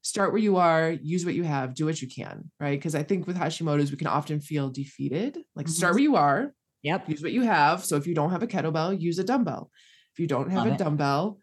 [0.03, 2.79] start where you are, use what you have, do what you can, right?
[2.79, 5.39] Because I think with Hashimoto's, we can often feel defeated.
[5.57, 5.73] Like mm-hmm.
[5.73, 6.53] start where you are.
[6.85, 7.09] Yep.
[7.09, 7.85] Use what you have.
[7.85, 9.73] So if you don't have a kettlebell, use a dumbbell.
[10.15, 10.79] If you don't have Love a it.
[10.79, 11.41] dumbbell,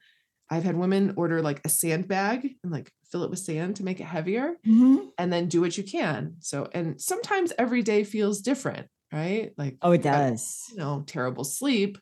[0.49, 3.99] I've had women order like a sandbag and like fill it with sand to make
[3.99, 5.07] it heavier mm-hmm.
[5.17, 6.35] and then do what you can.
[6.39, 9.51] So, and sometimes every day feels different, right?
[9.57, 10.63] Like, oh, it does.
[10.71, 11.97] you know, terrible sleep,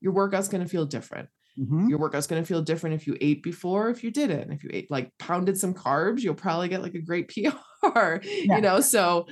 [0.00, 1.28] your workout's going to feel different.
[1.60, 1.88] Mm-hmm.
[1.88, 4.50] Your workout's going to feel different if you ate before, if you didn't.
[4.50, 8.56] If you ate like pounded some carbs, you'll probably get like a great PR, yeah.
[8.56, 8.80] you know?
[8.80, 9.26] So,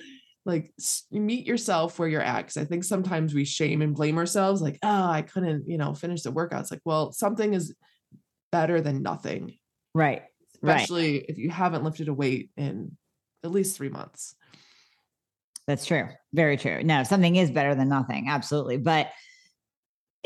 [0.45, 0.73] like
[1.11, 4.79] meet yourself where you're at because i think sometimes we shame and blame ourselves like
[4.83, 7.75] oh i couldn't you know finish the workouts like well something is
[8.51, 9.53] better than nothing
[9.95, 10.23] right
[10.55, 11.27] especially right.
[11.29, 12.97] if you haven't lifted a weight in
[13.45, 14.35] at least three months.
[15.67, 16.09] That's true.
[16.33, 16.83] Very true.
[16.83, 18.29] No, something is better than nothing.
[18.29, 18.79] Absolutely.
[18.79, 19.11] But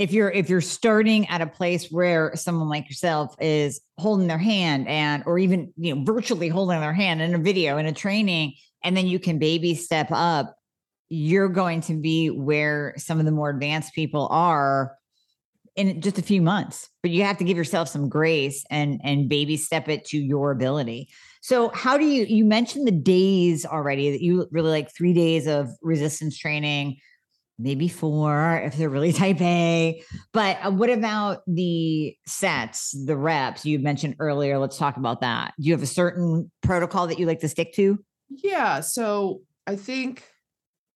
[0.02, 4.36] if you're if you're starting at a place where someone like yourself is holding their
[4.36, 7.92] hand and or even you know virtually holding their hand in a video in a
[7.92, 10.56] training and then you can baby step up
[11.08, 14.96] you're going to be where some of the more advanced people are
[15.76, 16.88] in just a few months.
[17.02, 20.50] But you have to give yourself some grace and and baby step it to your
[20.50, 21.10] ability.
[21.42, 25.46] So how do you you mentioned the days already that you really like three days
[25.46, 26.98] of resistance training
[27.58, 30.02] maybe four if they're really type a.
[30.32, 33.64] But uh, what about the sets the reps?
[33.66, 35.54] You mentioned earlier let's talk about that.
[35.60, 37.98] Do you have a certain protocol that you like to stick to?
[38.30, 40.24] Yeah so i think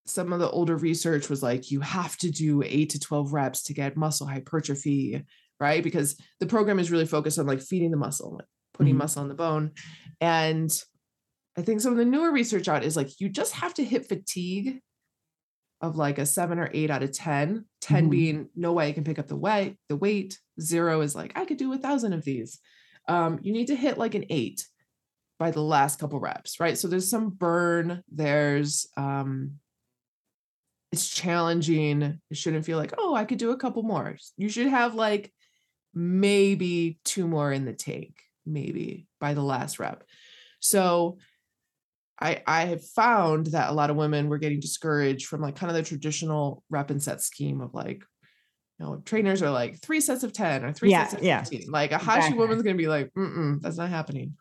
[0.07, 3.63] some of the older research was like you have to do 8 to 12 reps
[3.63, 5.23] to get muscle hypertrophy
[5.59, 5.83] right?
[5.83, 8.99] Because the program is really focused on like feeding the muscle like putting Mhm.
[8.99, 9.71] muscle on the bone.
[10.21, 10.71] And
[11.57, 14.07] i think some of the newer research out is like you just have to hit
[14.07, 14.79] fatigue
[15.81, 18.09] of like a 7 or 8 out of 10 10 Mhm.
[18.11, 21.45] being no way i can pick up the weight the weight 0 is like i
[21.45, 22.59] could do a thousand of these
[23.09, 24.67] um, you need to hit like an 8
[25.39, 29.59] by the last couple reps right so there's some burn there's um
[30.93, 32.01] it's challenging.
[32.01, 34.15] It shouldn't feel like, oh, I could do a couple more.
[34.37, 35.33] You should have like
[35.93, 40.05] maybe two more in the tank, maybe by the last rep.
[40.61, 41.17] So
[42.19, 45.69] I I have found that a lot of women were getting discouraged from like kind
[45.69, 48.03] of the traditional rep and set scheme of like,
[48.79, 51.43] you know, trainers are like three sets of 10 or three Yeah, sets of yeah.
[51.43, 51.71] 15.
[51.71, 52.39] Like a Hashi Exactly.
[52.39, 54.35] woman's gonna be like, mm mm, that's not happening.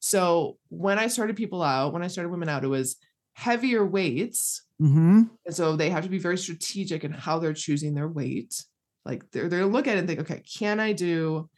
[0.00, 2.96] So when I started people out, when I started women out, it was
[3.34, 5.22] heavier weights Mm-hmm.
[5.46, 8.62] and so they have to be very strategic in how they're choosing their weight.
[9.04, 11.48] Like they're they're look at it and think, okay, can I do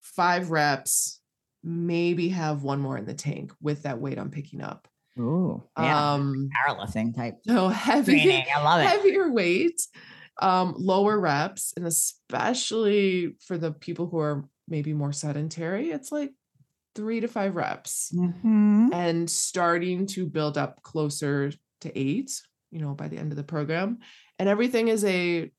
[0.00, 1.17] five reps,
[1.62, 4.88] maybe have one more in the tank with that weight I'm picking up?
[5.18, 6.14] Ooh, yeah.
[6.14, 8.46] Um Powerlifting type so heavy training.
[8.54, 8.86] I love it.
[8.86, 9.80] heavier weight,
[10.40, 16.32] um, lower reps, and especially for the people who are maybe more sedentary, it's like
[16.94, 18.92] three to five reps Mhm.
[18.92, 22.30] and starting to build up closer to eight,
[22.70, 23.98] you know, by the end of the program.
[24.38, 25.50] And everything is a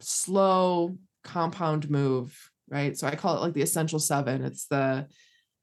[0.00, 2.36] slow compound move,
[2.68, 2.96] right?
[2.96, 4.42] So I call it like the essential seven.
[4.44, 5.06] It's the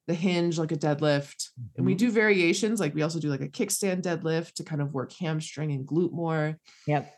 [0.08, 1.50] the hinge like a deadlift.
[1.78, 1.98] And we Mhm.
[1.98, 5.72] do variations, like we also do like a kickstand deadlift to kind of work hamstring
[5.72, 7.14] and glute more, Yep.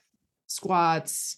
[0.48, 1.38] squats,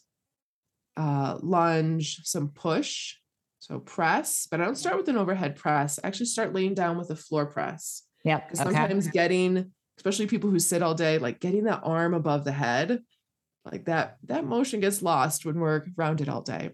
[0.98, 3.16] uh, lunge, some push.
[3.60, 6.00] So press, but I don't start with an overhead press.
[6.04, 8.04] I actually start laying down with a floor press.
[8.26, 8.48] Yep.
[8.48, 8.72] Because Okay.
[8.72, 13.04] sometimes getting, especially people who sit all day, like getting that arm above the head,
[13.64, 16.72] like that, that motion gets lost when we're rounded all day.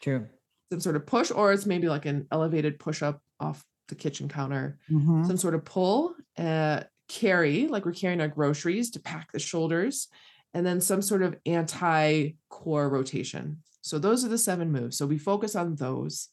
[0.00, 0.26] True.
[0.72, 4.28] Some sort of push, or it's maybe like an elevated push up off the kitchen
[4.28, 5.26] counter, Mhm.
[5.26, 10.08] some sort of pull, uh, carry, like we're carrying our groceries to pack the shoulders,
[10.54, 13.62] and then some sort of anti core rotation.
[13.82, 14.96] So those are the seven moves.
[14.96, 16.28] So we focus on those.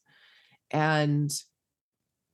[0.70, 1.30] And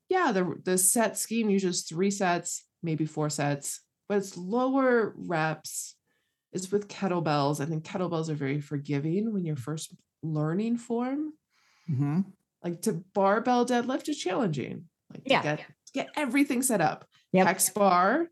[0.08, 5.94] yeah, the the set scheme is three sets, maybe four sets, but it's lower reps.
[6.52, 7.60] It's with kettlebells.
[7.60, 11.32] I think kettlebells are very forgiving when you're first learning form.
[11.90, 12.32] Mhm.
[12.62, 14.88] Like to barbell deadlift is challenging.
[15.12, 15.42] Like Yeah.
[15.42, 17.06] get get everything set up.
[17.32, 17.46] Yep.
[17.46, 18.28] Hex bar,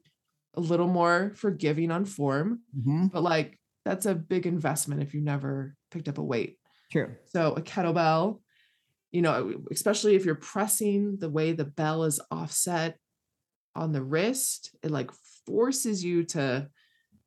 [0.54, 3.10] a little more forgiving on form, Mhm.
[3.12, 6.58] but like that's a big investment if you never picked up a weight.
[6.90, 7.14] True.
[7.26, 8.40] So a kettlebell,
[9.12, 12.98] you know, especially if you're pressing the way the bell is offset
[13.74, 15.10] on the wrist, it like
[15.46, 16.68] forces you to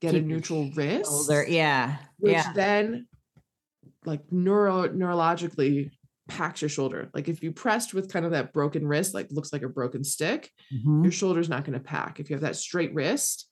[0.01, 1.45] get a Keep your neutral wrist, Shoulder.
[1.47, 1.97] Yeah.
[2.19, 2.53] which yeah.
[2.53, 3.07] then
[4.05, 5.91] like neuro neurologically
[6.27, 7.09] packs your shoulder.
[7.13, 10.03] Like if you pressed with kind of that broken wrist, like looks like a broken
[10.03, 11.03] stick, Mhm.
[11.03, 12.19] your shoulder's not going to pack.
[12.19, 13.47] If you have that straight wrist,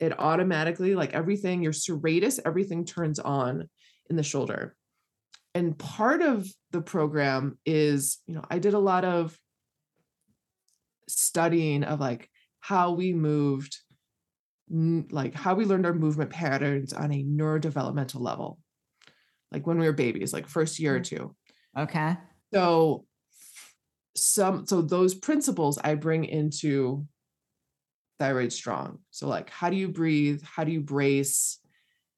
[0.00, 3.68] it automatically, like everything, your serratus, everything turns on
[4.10, 4.76] in the shoulder.
[5.54, 9.36] And part of the program is, you know, I did a lot of
[11.08, 12.28] studying of like
[12.60, 13.76] how we moved,
[14.70, 18.58] like how we learned our movement patterns on a neurodevelopmental level,
[19.50, 21.34] like when we were babies, like first year or two.
[21.76, 22.16] Okay.
[22.52, 23.06] So
[24.16, 27.06] some so those principles I bring into
[28.18, 28.98] thyroid strong.
[29.10, 30.42] So like how do you breathe?
[30.42, 31.58] How do you brace?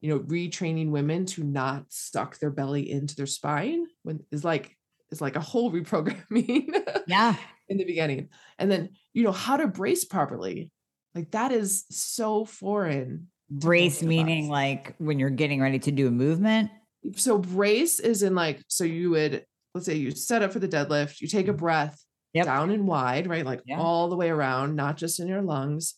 [0.00, 4.76] You know, retraining women to not suck their belly into their spine when is like
[5.10, 6.74] is like a whole reprogramming
[7.06, 7.36] Yeah.
[7.68, 8.28] in the beginning.
[8.58, 10.70] And then, you know, how to brace properly.
[11.14, 13.28] Like that is so foreign.
[13.50, 16.70] Brace meaning like when you're getting ready to do a movement.
[17.16, 20.68] So brace is in like, so you would, let's say you set up for the
[20.68, 21.94] deadlift, you take a breath
[22.32, 22.38] Mm-hmm.
[22.38, 22.46] Yep.
[22.46, 23.44] down and wide, right?
[23.44, 23.80] Like Yeah.
[23.80, 25.94] all the way around, not just in your lungs.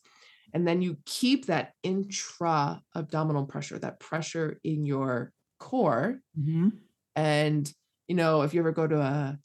[0.54, 6.20] And then you keep that intra abdominal pressure, that pressure in your core.
[6.40, 6.72] Mhm.
[7.16, 7.70] And,
[8.08, 9.38] you know, if you ever go to a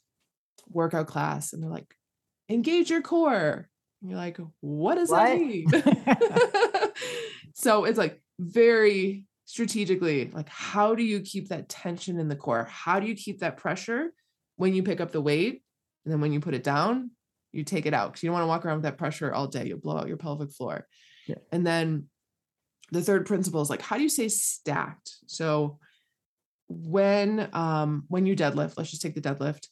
[0.70, 1.94] workout class and they're like,
[2.48, 3.68] engage your core,
[4.00, 5.66] and you're like, what does that mean?
[7.54, 12.68] so it's like very strategically, like, how do you keep that tension in the core?
[12.70, 14.12] How do you keep that pressure
[14.56, 15.62] when you pick up the weight?
[16.04, 17.12] And then when you put it down,
[17.50, 19.46] you take it out because you don't want to walk around with that pressure all
[19.46, 19.66] day.
[19.66, 20.86] You'll blow out your pelvic floor.
[21.26, 21.36] Yeah.
[21.50, 22.08] And then
[22.92, 25.12] the third principle is like, how do you stay stacked?
[25.26, 25.78] So
[26.68, 29.68] when um when you deadlift, let's just take the deadlift.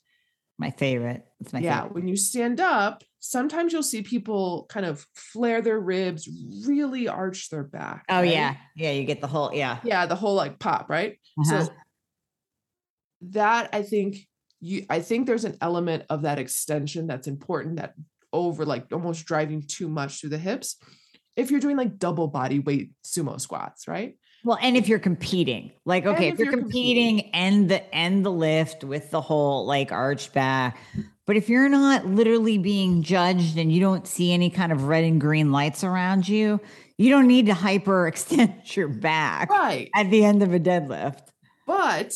[0.58, 1.24] My favorite.
[1.40, 1.94] It's my yeah, favorite.
[1.94, 6.28] when you stand up, sometimes you'll see people kind of flare their ribs,
[6.66, 8.04] really arch their back.
[8.08, 8.30] Oh right?
[8.30, 8.56] yeah.
[8.74, 8.92] Yeah.
[8.92, 9.80] You get the whole, yeah.
[9.84, 11.18] Yeah, the whole like pop, right?
[11.38, 11.64] Uh-huh.
[11.64, 11.72] So
[13.30, 14.18] that I think
[14.60, 17.94] you I think there's an element of that extension that's important that
[18.32, 20.76] over like almost driving too much through the hips.
[21.36, 24.16] If you're doing like double body weight sumo squats, right?
[24.44, 27.34] Well, and if you're competing, like okay, if if you're, you're competing, competing.
[27.34, 30.78] and the end the lift with the whole like arched back,
[31.26, 35.02] but if you're not literally being judged and you don't see any kind of red
[35.04, 36.60] and green lights around you,
[36.98, 39.90] you don't need to hyper extend your back Right.
[39.94, 41.22] at the end of a deadlift.
[41.66, 42.12] But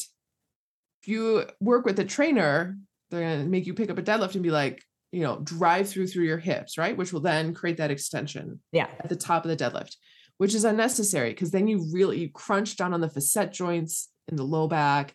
[1.02, 2.76] if you work with a trainer,
[3.10, 4.80] they're gonna make you pick up a deadlift and be like,
[5.10, 6.96] you know, drive through through your hips, right?
[6.96, 8.86] Which will then create that extension Yeah.
[9.00, 9.96] at the top of the deadlift,
[10.40, 14.36] which is unnecessary because then you really you crunch down on the facet joints in
[14.36, 15.14] the low back.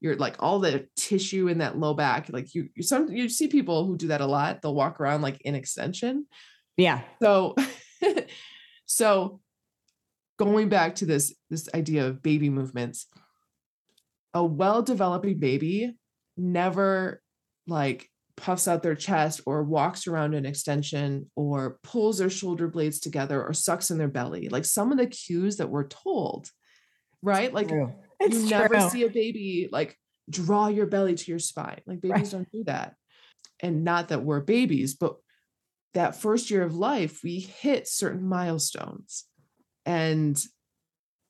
[0.00, 2.28] You're like all the tissue in that low back.
[2.28, 4.60] Like you, you some you see people who do that a lot.
[4.60, 6.26] They'll walk around like in extension.
[6.76, 7.00] Yeah.
[7.22, 7.54] So,
[8.84, 9.40] so
[10.38, 13.06] going back to this this idea of baby movements,
[14.34, 15.94] a well-developing baby
[16.36, 17.22] never
[17.66, 23.00] like puffs out their chest or walks around an extension or pulls their shoulder blades
[23.00, 24.48] together or sucks in their belly.
[24.48, 26.50] Like some of the cues that we're told,
[27.22, 27.52] right?
[27.52, 27.92] Like True.
[28.20, 29.96] you It's never see a baby like
[30.28, 31.80] draw your belly to your spine.
[31.86, 32.30] Like babies Right.
[32.32, 32.94] don't do that.
[33.60, 35.16] And not that we're babies, but
[35.94, 39.24] that first year of life, we hit certain milestones.
[39.86, 40.38] And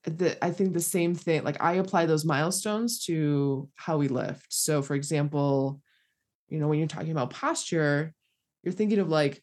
[0.03, 4.47] the, I think the same thing, like I apply those milestones to how we lift.
[4.49, 5.81] So, for example,
[6.49, 8.13] you know, when you're talking about posture,
[8.63, 9.43] you're thinking of like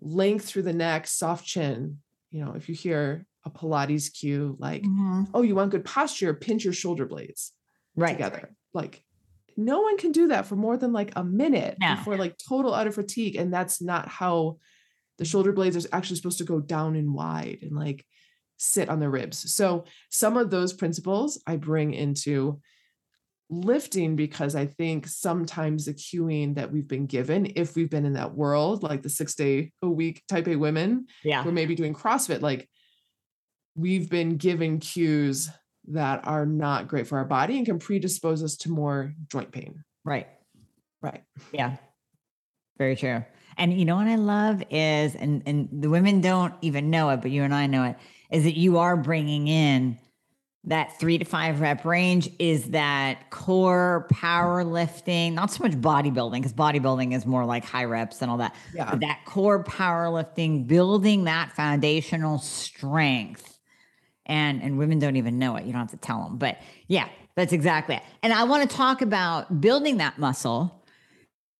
[0.00, 1.98] length through the neck, soft chin.
[2.30, 5.28] You know, if you hear a Pilates cue, like, Mhm.
[5.34, 7.52] oh, you want good posture, pinch your shoulder blades
[7.96, 8.12] Right.
[8.12, 8.54] together.
[8.72, 9.02] Like
[9.56, 11.96] no one can do that for more than like a minute No.
[11.96, 13.34] before like total utter fatigue.
[13.36, 14.58] And that's not how
[15.16, 18.06] the shoulder blades are actually supposed to go down and wide and like
[18.56, 19.52] sit on the ribs.
[19.52, 22.60] So some of those principles I bring into
[23.50, 28.12] lifting because I think sometimes the cueing that we've been given, if we've been in
[28.14, 31.44] that world, like the six day a week type A women, Yeah.
[31.44, 32.68] we're maybe doing CrossFit, like
[33.74, 35.48] we've been given cues
[35.90, 39.82] that are not great for our body and can predispose us to more joint pain.
[40.04, 40.26] Right.
[41.00, 41.22] Right.
[41.52, 41.76] Yeah.
[42.76, 43.24] Very true.
[43.56, 47.22] And you know what I love is, and and the women don't even know it,
[47.22, 47.96] but you and I know it,
[48.30, 49.98] is that you are bringing in
[50.64, 52.28] that three to five rep range.
[52.38, 55.32] Is that core powerlifting?
[55.32, 58.54] Not so much bodybuilding, because bodybuilding is more like high reps and all that.
[58.74, 58.90] Yeah.
[58.90, 63.58] But that core powerlifting, building that foundational strength,
[64.26, 65.64] and and women don't even know it.
[65.64, 68.02] You don't have to tell them, but yeah, that's exactly it.
[68.22, 70.77] And I want to talk about building that muscle.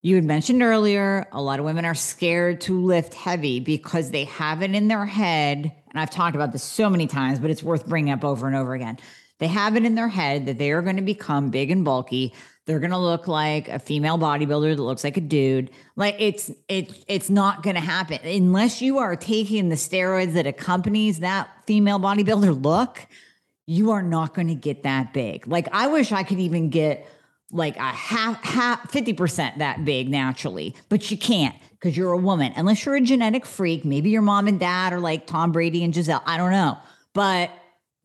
[0.00, 4.24] You had mentioned earlier, a lot of women are scared to lift heavy because they
[4.24, 5.72] have it in their head.
[5.90, 8.54] And I've talked about this so many times, but it's worth bringing up over and
[8.54, 8.98] over again.
[9.38, 12.32] They have it in their head that they are going to become big and bulky.
[12.66, 15.70] They're going to look like a female bodybuilder that looks like a dude.
[15.96, 20.46] Like it's it's it's not going to happen unless you are taking the steroids that
[20.46, 23.06] accompanies that female bodybuilder look.
[23.66, 25.48] You are not going to get that big.
[25.48, 27.08] Like I wish I could even get
[27.50, 32.52] like a half half 50% that big naturally but you can't because you're a woman
[32.56, 35.94] unless you're a genetic freak maybe your mom and dad are like tom brady and
[35.94, 36.76] giselle i don't know
[37.14, 37.50] but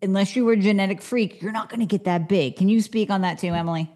[0.02, 2.82] unless you were a genetic freak you're not going to get that big can you
[2.82, 3.92] speak on that too emily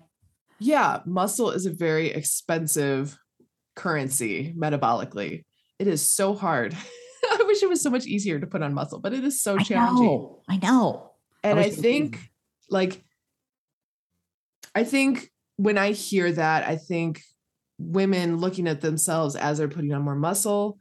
[0.60, 1.02] Yeah.
[1.06, 3.18] Muscle is a very expensive
[3.76, 5.44] currency metabolically.
[5.78, 6.74] It is so hard.
[7.32, 9.58] I wish it was so much easier to put on muscle, but it is so
[9.60, 10.06] i challenging.
[10.06, 11.12] know i know
[11.44, 12.20] And wish I think
[12.70, 13.04] like
[14.74, 17.22] I think when I hear that, I think
[17.78, 20.78] women looking at themselves as they're putting on more muscle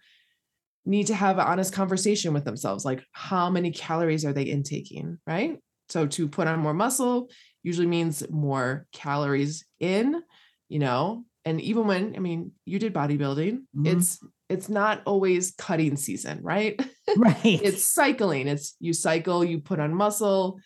[0.87, 5.19] need to have an honest conversation with themselves like how many calories are they intaking,
[5.27, 5.59] right?
[5.89, 7.29] So to put on more muscle
[7.62, 10.23] usually means more calories in,
[10.69, 13.87] you know, and even when I mean you did bodybuilding, Mhm.
[13.87, 16.81] it's it's not always cutting season, right?
[17.17, 18.47] right it's cycling.
[18.47, 20.59] It's you cycle, you put on muscle,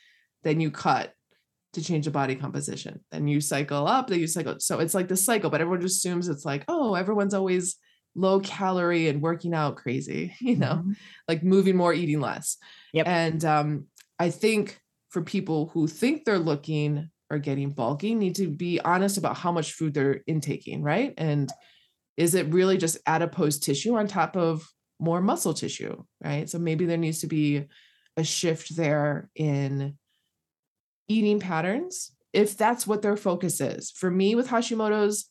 [0.43, 1.13] then you cut
[1.75, 3.01] to change the body composition.
[3.11, 4.57] Then you cycle up, then you cycle.
[4.59, 7.77] So it's like the cycle, but everyone just assumes it's like, oh, everyone's always
[8.17, 10.97] low calorie and working out crazy, you know, Mhm.
[11.29, 12.57] like moving more, eating less.
[12.93, 13.07] Yep.
[13.07, 13.87] And um,
[14.19, 14.81] I think
[15.11, 19.53] for people who think they're looking or getting bulky, need to be honest about how
[19.53, 21.15] much food they're intaking, right?
[21.17, 21.53] And
[22.17, 24.69] is it really just adipose tissue on top of
[24.99, 26.51] more muscle tissue, right?
[26.51, 27.67] So maybe there needs to be
[28.17, 29.97] a shift there in
[31.11, 33.91] eating patterns if that's what their focus is.
[33.91, 35.29] For me with Hashimoto's,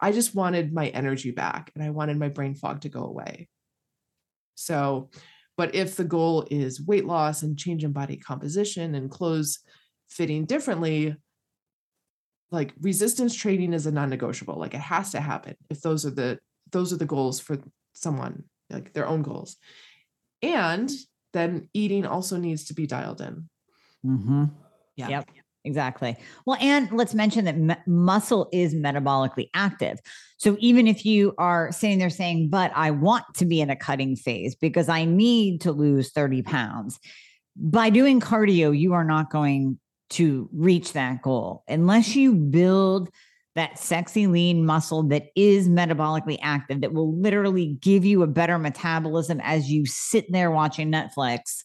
[0.00, 3.48] I just wanted my energy back and I wanted my brain fog to go away.
[4.56, 5.10] So,
[5.56, 9.60] but if the goal is weight loss and change in body composition and clothes
[10.08, 11.14] fitting differently,
[12.50, 14.56] like resistance training is a non-negotiable.
[14.56, 16.38] Like it has to happen if those are the
[16.72, 17.58] those are the goals for
[17.92, 19.56] someone, like their own goals.
[20.42, 20.90] And
[21.32, 23.48] then eating also needs to be dialed in.
[24.04, 24.44] Mm-hmm.
[24.98, 25.08] Yeah.
[25.08, 25.30] Yep.
[25.64, 26.16] Exactly.
[26.46, 29.98] Well, and let's mention that muscle is metabolically active.
[30.38, 33.76] So even if you are sitting there saying, but I want to be in a
[33.76, 36.98] cutting phase because I need to lose 30 pounds,
[37.56, 39.78] by doing cardio, you are not going
[40.10, 43.10] to reach that goal unless you build
[43.56, 48.58] that sexy lean muscle that is metabolically active that will literally give you a better
[48.58, 51.64] metabolism as you sit there watching Netflix.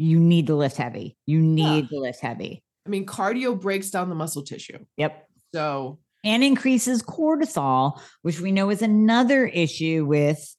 [0.00, 1.18] You need to lift heavy.
[1.26, 1.88] You need yeah.
[1.88, 2.62] to lift heavy.
[2.86, 4.78] I mean, cardio breaks down the muscle tissue.
[4.96, 5.28] Yep.
[5.54, 10.56] So, and increases cortisol, which we know is another issue with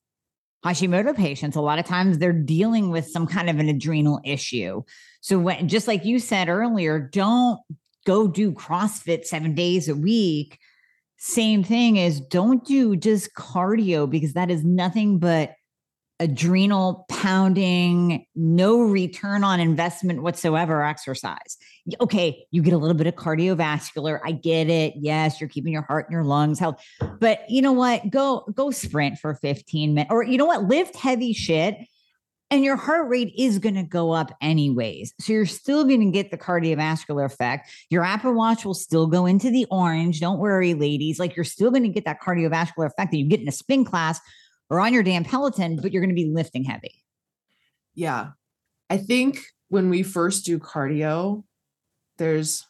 [0.64, 1.56] Hashimoto patients.
[1.56, 4.84] A lot of times they're dealing with some kind of an adrenal issue.
[5.22, 7.60] So, when, just like you said earlier, don't
[8.06, 10.60] go do CrossFit seven days a week.
[11.18, 15.56] Same thing is don't do just cardio because that is nothing but
[16.22, 21.58] adrenal pounding, no return on investment whatsoever exercise.
[22.00, 24.20] Okay, you get a little bit of cardiovascular.
[24.24, 24.94] I get it.
[24.98, 26.84] Yes, you're keeping your heart and your lungs healthy.
[27.20, 28.10] But you know what?
[28.12, 30.64] Go go sprint for 15 minutes or you know what?
[30.66, 31.78] Lift heavy shit
[32.52, 35.14] and your heart rate is going to go up anyways.
[35.20, 37.72] So you're still going to get the cardiovascular effect.
[37.90, 40.20] Your Apple Watch will still go into the orange.
[40.20, 41.18] Don't worry, ladies.
[41.18, 43.86] Like you're still going to get that cardiovascular effect that you get in a spin
[43.86, 44.20] class
[44.72, 47.04] or on your damn Peloton, but you're going to be lifting heavy.
[47.94, 48.30] Yeah.
[48.90, 51.44] I think when we first do cardio,
[52.18, 52.66] there's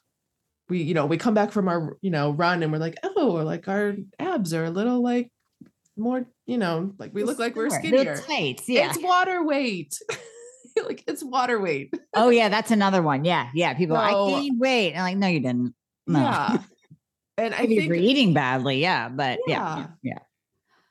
[0.67, 3.37] we, you know, we come back from our, you know, run and we're like, oh,
[3.37, 5.29] or like our abs are a little like
[5.95, 8.17] more, you know, like we look like we're skinnier.
[8.17, 8.89] Tight, yeah.
[8.89, 9.99] It's water weight.
[10.85, 11.93] like it's water weight.
[12.15, 13.25] oh yeah, that's another one.
[13.25, 13.73] Yeah, yeah.
[13.75, 15.75] People, I gained weight, and like, no, you didn't.
[16.07, 16.19] No.
[16.19, 16.57] Yeah.
[17.37, 19.87] And I think you're eating badly, yeah, but yeah, yeah.
[20.03, 20.19] yeah.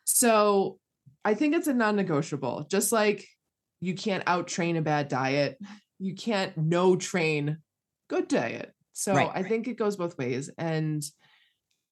[0.04, 0.80] So
[1.24, 2.66] I think it's a non-negotiable.
[2.70, 3.26] Just like
[3.80, 5.58] you can't out train a bad diet,
[5.98, 7.58] you can't no train
[8.08, 8.72] good diet.
[8.92, 9.30] So right.
[9.32, 10.50] I think it goes both ways.
[10.58, 11.02] And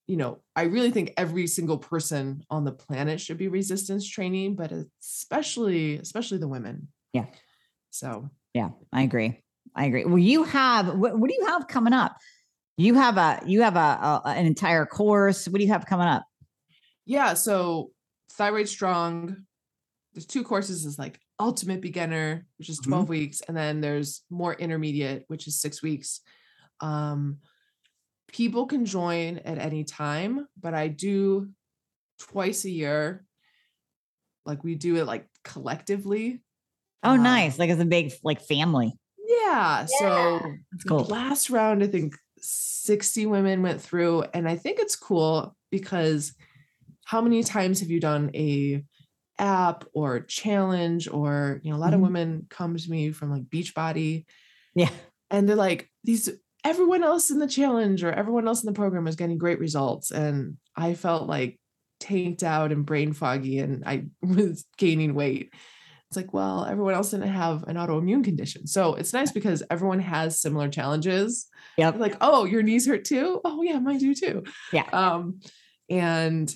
[0.07, 4.57] you know, I really think every single person on the planet should be resistance training,
[4.57, 4.73] but
[5.03, 6.89] especially especially the women.
[7.13, 7.27] Yeah.
[7.91, 9.43] So yeah, I agree.
[9.75, 10.05] I agree.
[10.07, 12.17] Well, you have what, what do you have coming up?
[12.79, 15.47] You have a you have a, a an entire course.
[15.47, 16.25] What do you have coming up?
[17.05, 17.91] Yeah, so
[18.39, 19.37] Thyroid Strong.
[20.15, 20.87] There's two courses.
[20.87, 23.11] Is like Ultimate Beginner, which is 12 mm-hmm.
[23.11, 26.21] weeks, and then there's more intermediate, which is six weeks.
[26.81, 27.39] Um,
[28.29, 31.51] people can join at any time, but I do
[32.21, 33.25] twice a year.
[34.47, 36.43] Like we do it like collectively.
[37.03, 37.59] Oh, um, nice!
[37.59, 38.95] Like as a big like family.
[39.27, 39.37] Yeah.
[39.47, 39.87] yeah.
[39.99, 40.41] So
[40.73, 41.05] that's cool.
[41.05, 46.33] Last round, I think 60 women went through, and I think it's cool because
[47.09, 48.85] how many times have you done a
[49.39, 51.95] app or challenge or you know a lot mm-hmm.
[51.95, 54.27] of women come to me from like beachbody.
[54.75, 54.91] Yeah.
[55.31, 56.29] And they're like these
[56.65, 60.11] everyone else in the challenge or everyone else in the program is getting great results.
[60.11, 61.59] And i felt like
[61.99, 65.55] tanked out and brain foggy and i was gaining weight.
[66.11, 68.67] It's like well everyone else didn't have an autoimmune condition.
[68.67, 71.47] So it's nice because everyone has similar challenges.
[71.79, 73.41] Yeah like oh your knees hurt too?
[73.47, 74.45] Oh yeah mine do too.
[74.75, 74.85] Yeah.
[74.93, 75.41] Um
[75.89, 76.55] and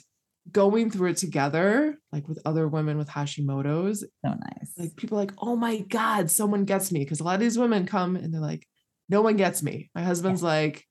[0.51, 4.01] going through it together, like with other women with Hashimoto's.
[4.01, 4.73] So nice.
[4.77, 7.05] Like people like, oh my God, someone gets me.
[7.05, 8.67] Cause a lot of these women come and they're like,
[9.09, 9.91] no one gets me.
[9.95, 10.49] My husband's yeah.
[10.49, 10.85] like,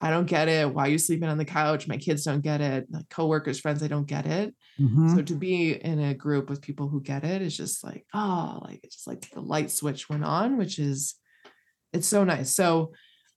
[0.00, 0.72] I don't get it.
[0.72, 1.88] Why are you sleeping on the couch?
[1.88, 2.86] My kids don't get it.
[2.88, 4.54] Like coworkers, friends, I don't get it.
[4.80, 5.16] Mm-hmm.
[5.16, 8.60] So to be in a group with people who get it is just like, oh,
[8.62, 11.16] like it's just like the light switch went on, which is
[11.92, 12.54] it's so nice.
[12.54, 12.92] So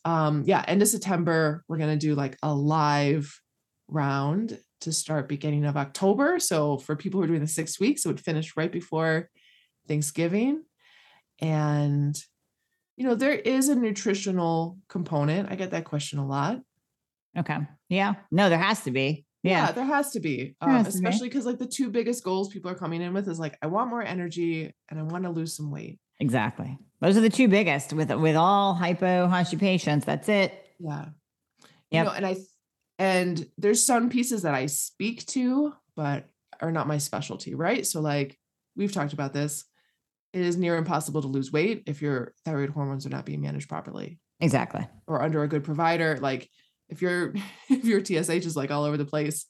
[0.05, 3.35] um yeah, end of September, we're gonna do like a live
[3.87, 6.39] round to start beginning of October.
[6.39, 9.29] So for people who are doing the six weeks, it would finish right before
[9.87, 10.63] Thanksgiving.
[11.39, 12.15] And,
[12.97, 15.51] you know, there is a nutritional component.
[15.51, 16.59] I get that question a lot.
[17.37, 17.57] Okay.
[17.89, 18.15] Yeah.
[18.31, 19.25] No, there has to be.
[19.43, 19.67] Yeah.
[19.67, 20.55] yeah there has to be.
[20.61, 23.57] Um, especially because like the two biggest goals people are coming in with is like,
[23.61, 25.99] I want more energy and I want to lose some weight.
[26.19, 26.77] Exactly.
[26.99, 30.05] Those are the two biggest with with all hypo Hashi patients.
[30.05, 30.53] That's it.
[30.79, 31.05] Yeah.
[31.89, 32.01] Yeah.
[32.01, 32.35] You know, and I
[33.01, 36.25] and there's some pieces that I speak to, but
[36.61, 37.85] are not my specialty, right?
[37.87, 38.37] So, like
[38.75, 39.65] we've talked about this,
[40.33, 43.67] it is near impossible to lose weight if your thyroid hormones are not being managed
[43.67, 44.19] properly.
[44.39, 44.87] Exactly.
[45.07, 46.19] Or under a good provider.
[46.21, 46.47] Like
[46.89, 47.33] if your
[47.71, 49.47] if your TSH is like all over the place,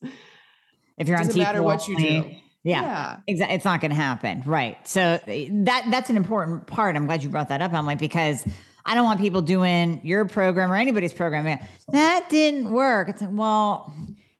[0.98, 2.32] if you're on doesn't matter what you do.
[2.64, 2.82] Yeah.
[2.84, 3.18] Yeah.
[3.28, 3.56] Exactly.
[3.58, 4.44] It's not going to happen.
[4.46, 4.78] Right.
[4.88, 6.96] So eh, that that's an important part.
[6.96, 7.74] I'm glad you brought that up.
[7.74, 8.46] I'm because
[8.86, 11.46] I don't want people doing your program or anybody's program.
[11.46, 13.10] yeah, That didn't work.
[13.10, 13.94] It's like, well,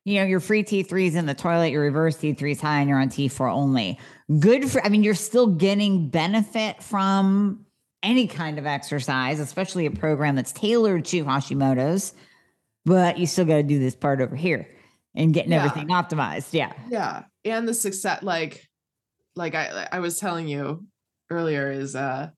[0.04, 2.90] you know, your free T3 is in the toilet, your reverse T3 is high, and
[2.90, 4.00] you're on T4 only.
[4.40, 7.66] Good for, I mean, you're still getting benefit from
[8.02, 12.14] any kind of exercise, especially a program that's tailored to Hashimoto's,
[12.84, 14.68] but you still got to do this part over here
[15.14, 15.66] and getting Yeah.
[15.66, 16.50] everything optimized.
[16.52, 16.74] Yeah.
[16.90, 17.24] Yeah.
[17.46, 18.68] And the success, like,
[19.36, 20.86] like I I was telling you
[21.30, 22.30] earlier, is uh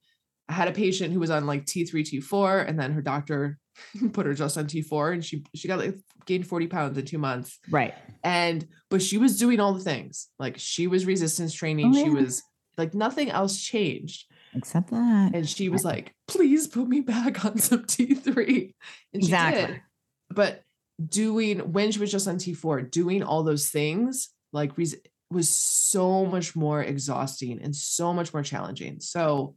[0.50, 3.58] I had a patient who was on like T3, T4, and then her doctor
[4.14, 7.18] put her just on T4 and she she got like gained 40 pounds in two
[7.18, 7.60] months.
[7.70, 7.94] Right.
[8.24, 10.30] And but she was doing all the things.
[10.40, 11.94] Like she was resistance training.
[11.96, 12.44] Oh, she was
[12.78, 14.26] like nothing else changed.
[14.56, 15.32] Except that.
[15.34, 18.74] And she was like, please put me back on some T3.
[19.14, 19.66] And she Exactly.
[19.66, 19.82] did.
[20.30, 20.62] But
[21.04, 26.56] doing when she was just on T4, doing all those things like was so much
[26.56, 29.00] more exhausting and so much more challenging.
[29.00, 29.56] So,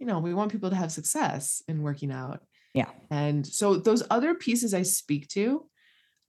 [0.00, 2.40] you know, we want people to have success in working out.
[2.74, 2.88] Yeah.
[3.10, 5.66] And so those other pieces I speak to,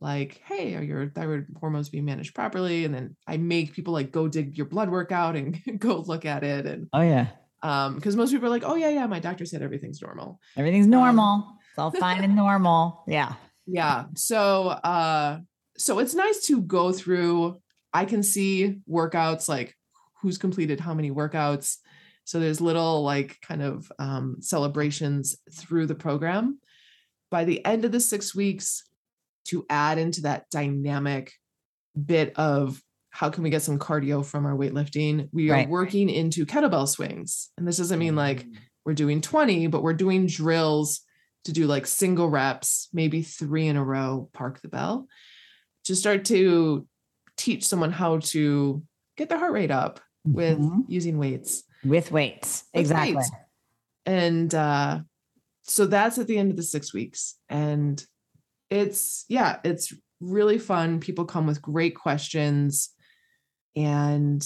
[0.02, 2.86] like, hey, are your thyroid hormones being managed properly?
[2.86, 6.26] And then I make people like go dig your blood work out and go look
[6.26, 6.66] at it.
[6.66, 7.28] And Oh yeah.
[7.64, 10.40] um, because most people are like, oh yeah, yeah, my doctor said everything's normal.
[10.58, 11.48] Everything's normal.
[11.70, 13.04] it's all fine and normal.
[13.08, 13.34] Yeah.
[13.68, 14.06] Yeah.
[14.16, 15.40] So uh
[15.78, 17.60] so it's nice to go through.
[17.94, 19.76] I can see workouts like
[20.22, 21.78] who's completed how many workouts.
[22.32, 26.60] So there's little like kind of um celebrations through the program.
[27.30, 28.84] By the end of the six weeks,
[29.50, 31.34] to add into that dynamic
[32.06, 35.68] bit of how can we get some cardio from our weightlifting, we Right.
[35.68, 37.50] are working into kettlebell swings.
[37.58, 38.46] And this doesn't mean like
[38.86, 41.02] we're doing 20, but we're doing drills
[41.44, 45.06] to do like single reps, maybe three in a row, park the bell,
[45.84, 46.88] to start to
[47.36, 48.82] teach someone how to
[49.18, 50.86] get their heart rate up with Mhm.
[50.88, 51.64] using weights.
[51.84, 52.64] With weights.
[52.74, 53.16] With exactly.
[53.16, 53.32] weights.
[54.06, 55.00] And uh,
[55.64, 57.36] so that's at the end of the six weeks.
[57.50, 58.04] And
[58.70, 61.00] it's, yeah, it's really fun.
[61.00, 62.90] People come with great questions.
[63.76, 64.46] And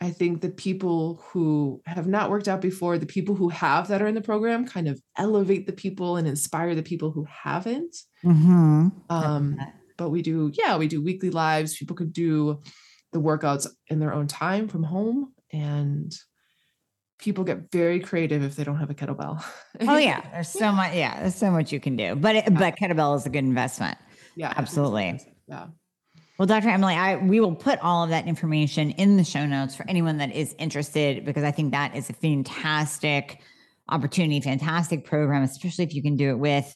[0.00, 4.00] I think the people who have not worked out before, the people who have that
[4.00, 7.96] are in the program kind of elevate the people and inspire the people who haven't.
[8.24, 8.88] Mm-hmm.
[9.10, 9.58] Um,
[9.98, 11.76] but we do, yeah, we do weekly lives.
[11.76, 12.62] People could do
[13.12, 15.34] the workouts in their own time from home.
[15.52, 16.14] And
[17.20, 19.44] people get very creative if they don't have a kettlebell.
[19.80, 20.22] oh yeah.
[20.32, 20.94] There's so much.
[20.94, 21.20] Yeah.
[21.20, 22.14] There's so much you can do.
[22.14, 23.98] But it, but kettlebell is a good investment.
[24.36, 25.20] yeah, Absolutely.
[25.46, 25.66] Yeah.
[26.38, 26.70] Well, Dr.
[26.70, 30.16] Emily, I we will put all of that information in the show notes for anyone
[30.18, 33.40] that is interested because I think that is a fantastic
[33.90, 36.74] opportunity, fantastic program, especially if you can do it with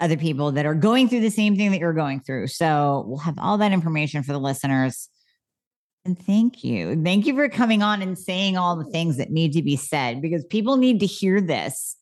[0.00, 2.48] other people that are going through the same thing that you're going through.
[2.48, 5.08] So we'll have all that information for the listeners.
[6.06, 7.02] And thank you.
[7.02, 10.20] Thank you for coming on and saying all the things that need to be said
[10.20, 11.96] because people need to hear this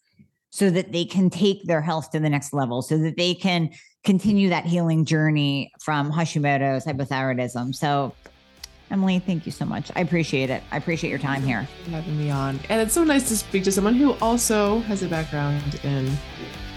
[0.50, 3.70] so that they can take their health to the next level, so that they can
[4.05, 7.74] continue that healing journey from Hashimoto's hypothyroidism.
[7.74, 8.12] So,
[8.90, 9.90] Emily, thank you so much.
[9.96, 10.62] I appreciate it.
[10.72, 11.66] I appreciate your time here.
[11.88, 12.61] having me on.
[12.68, 16.11] And it's so nice to speak to someone who also has a background in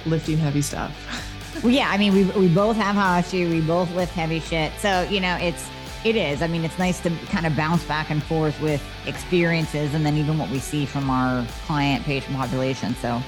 [0.06, 0.92] lifting heavy stuff.
[1.64, 4.74] Well, yeah, I mean, we we both have Hashi, we both lift heavy shit.
[4.78, 5.66] So, you know, it's
[6.06, 6.44] it is.
[6.44, 10.16] I mean, it's nice to kind of bounce back and forth with experiences and then
[10.18, 12.96] even what we see from our client patient population.
[13.02, 13.22] So,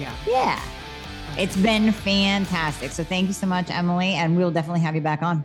[0.00, 0.12] Yeah.
[0.26, 0.60] yeah.
[1.38, 2.90] It's been fantastic.
[2.90, 5.44] So, thank you so much, Emily, and we'll definitely have you back on.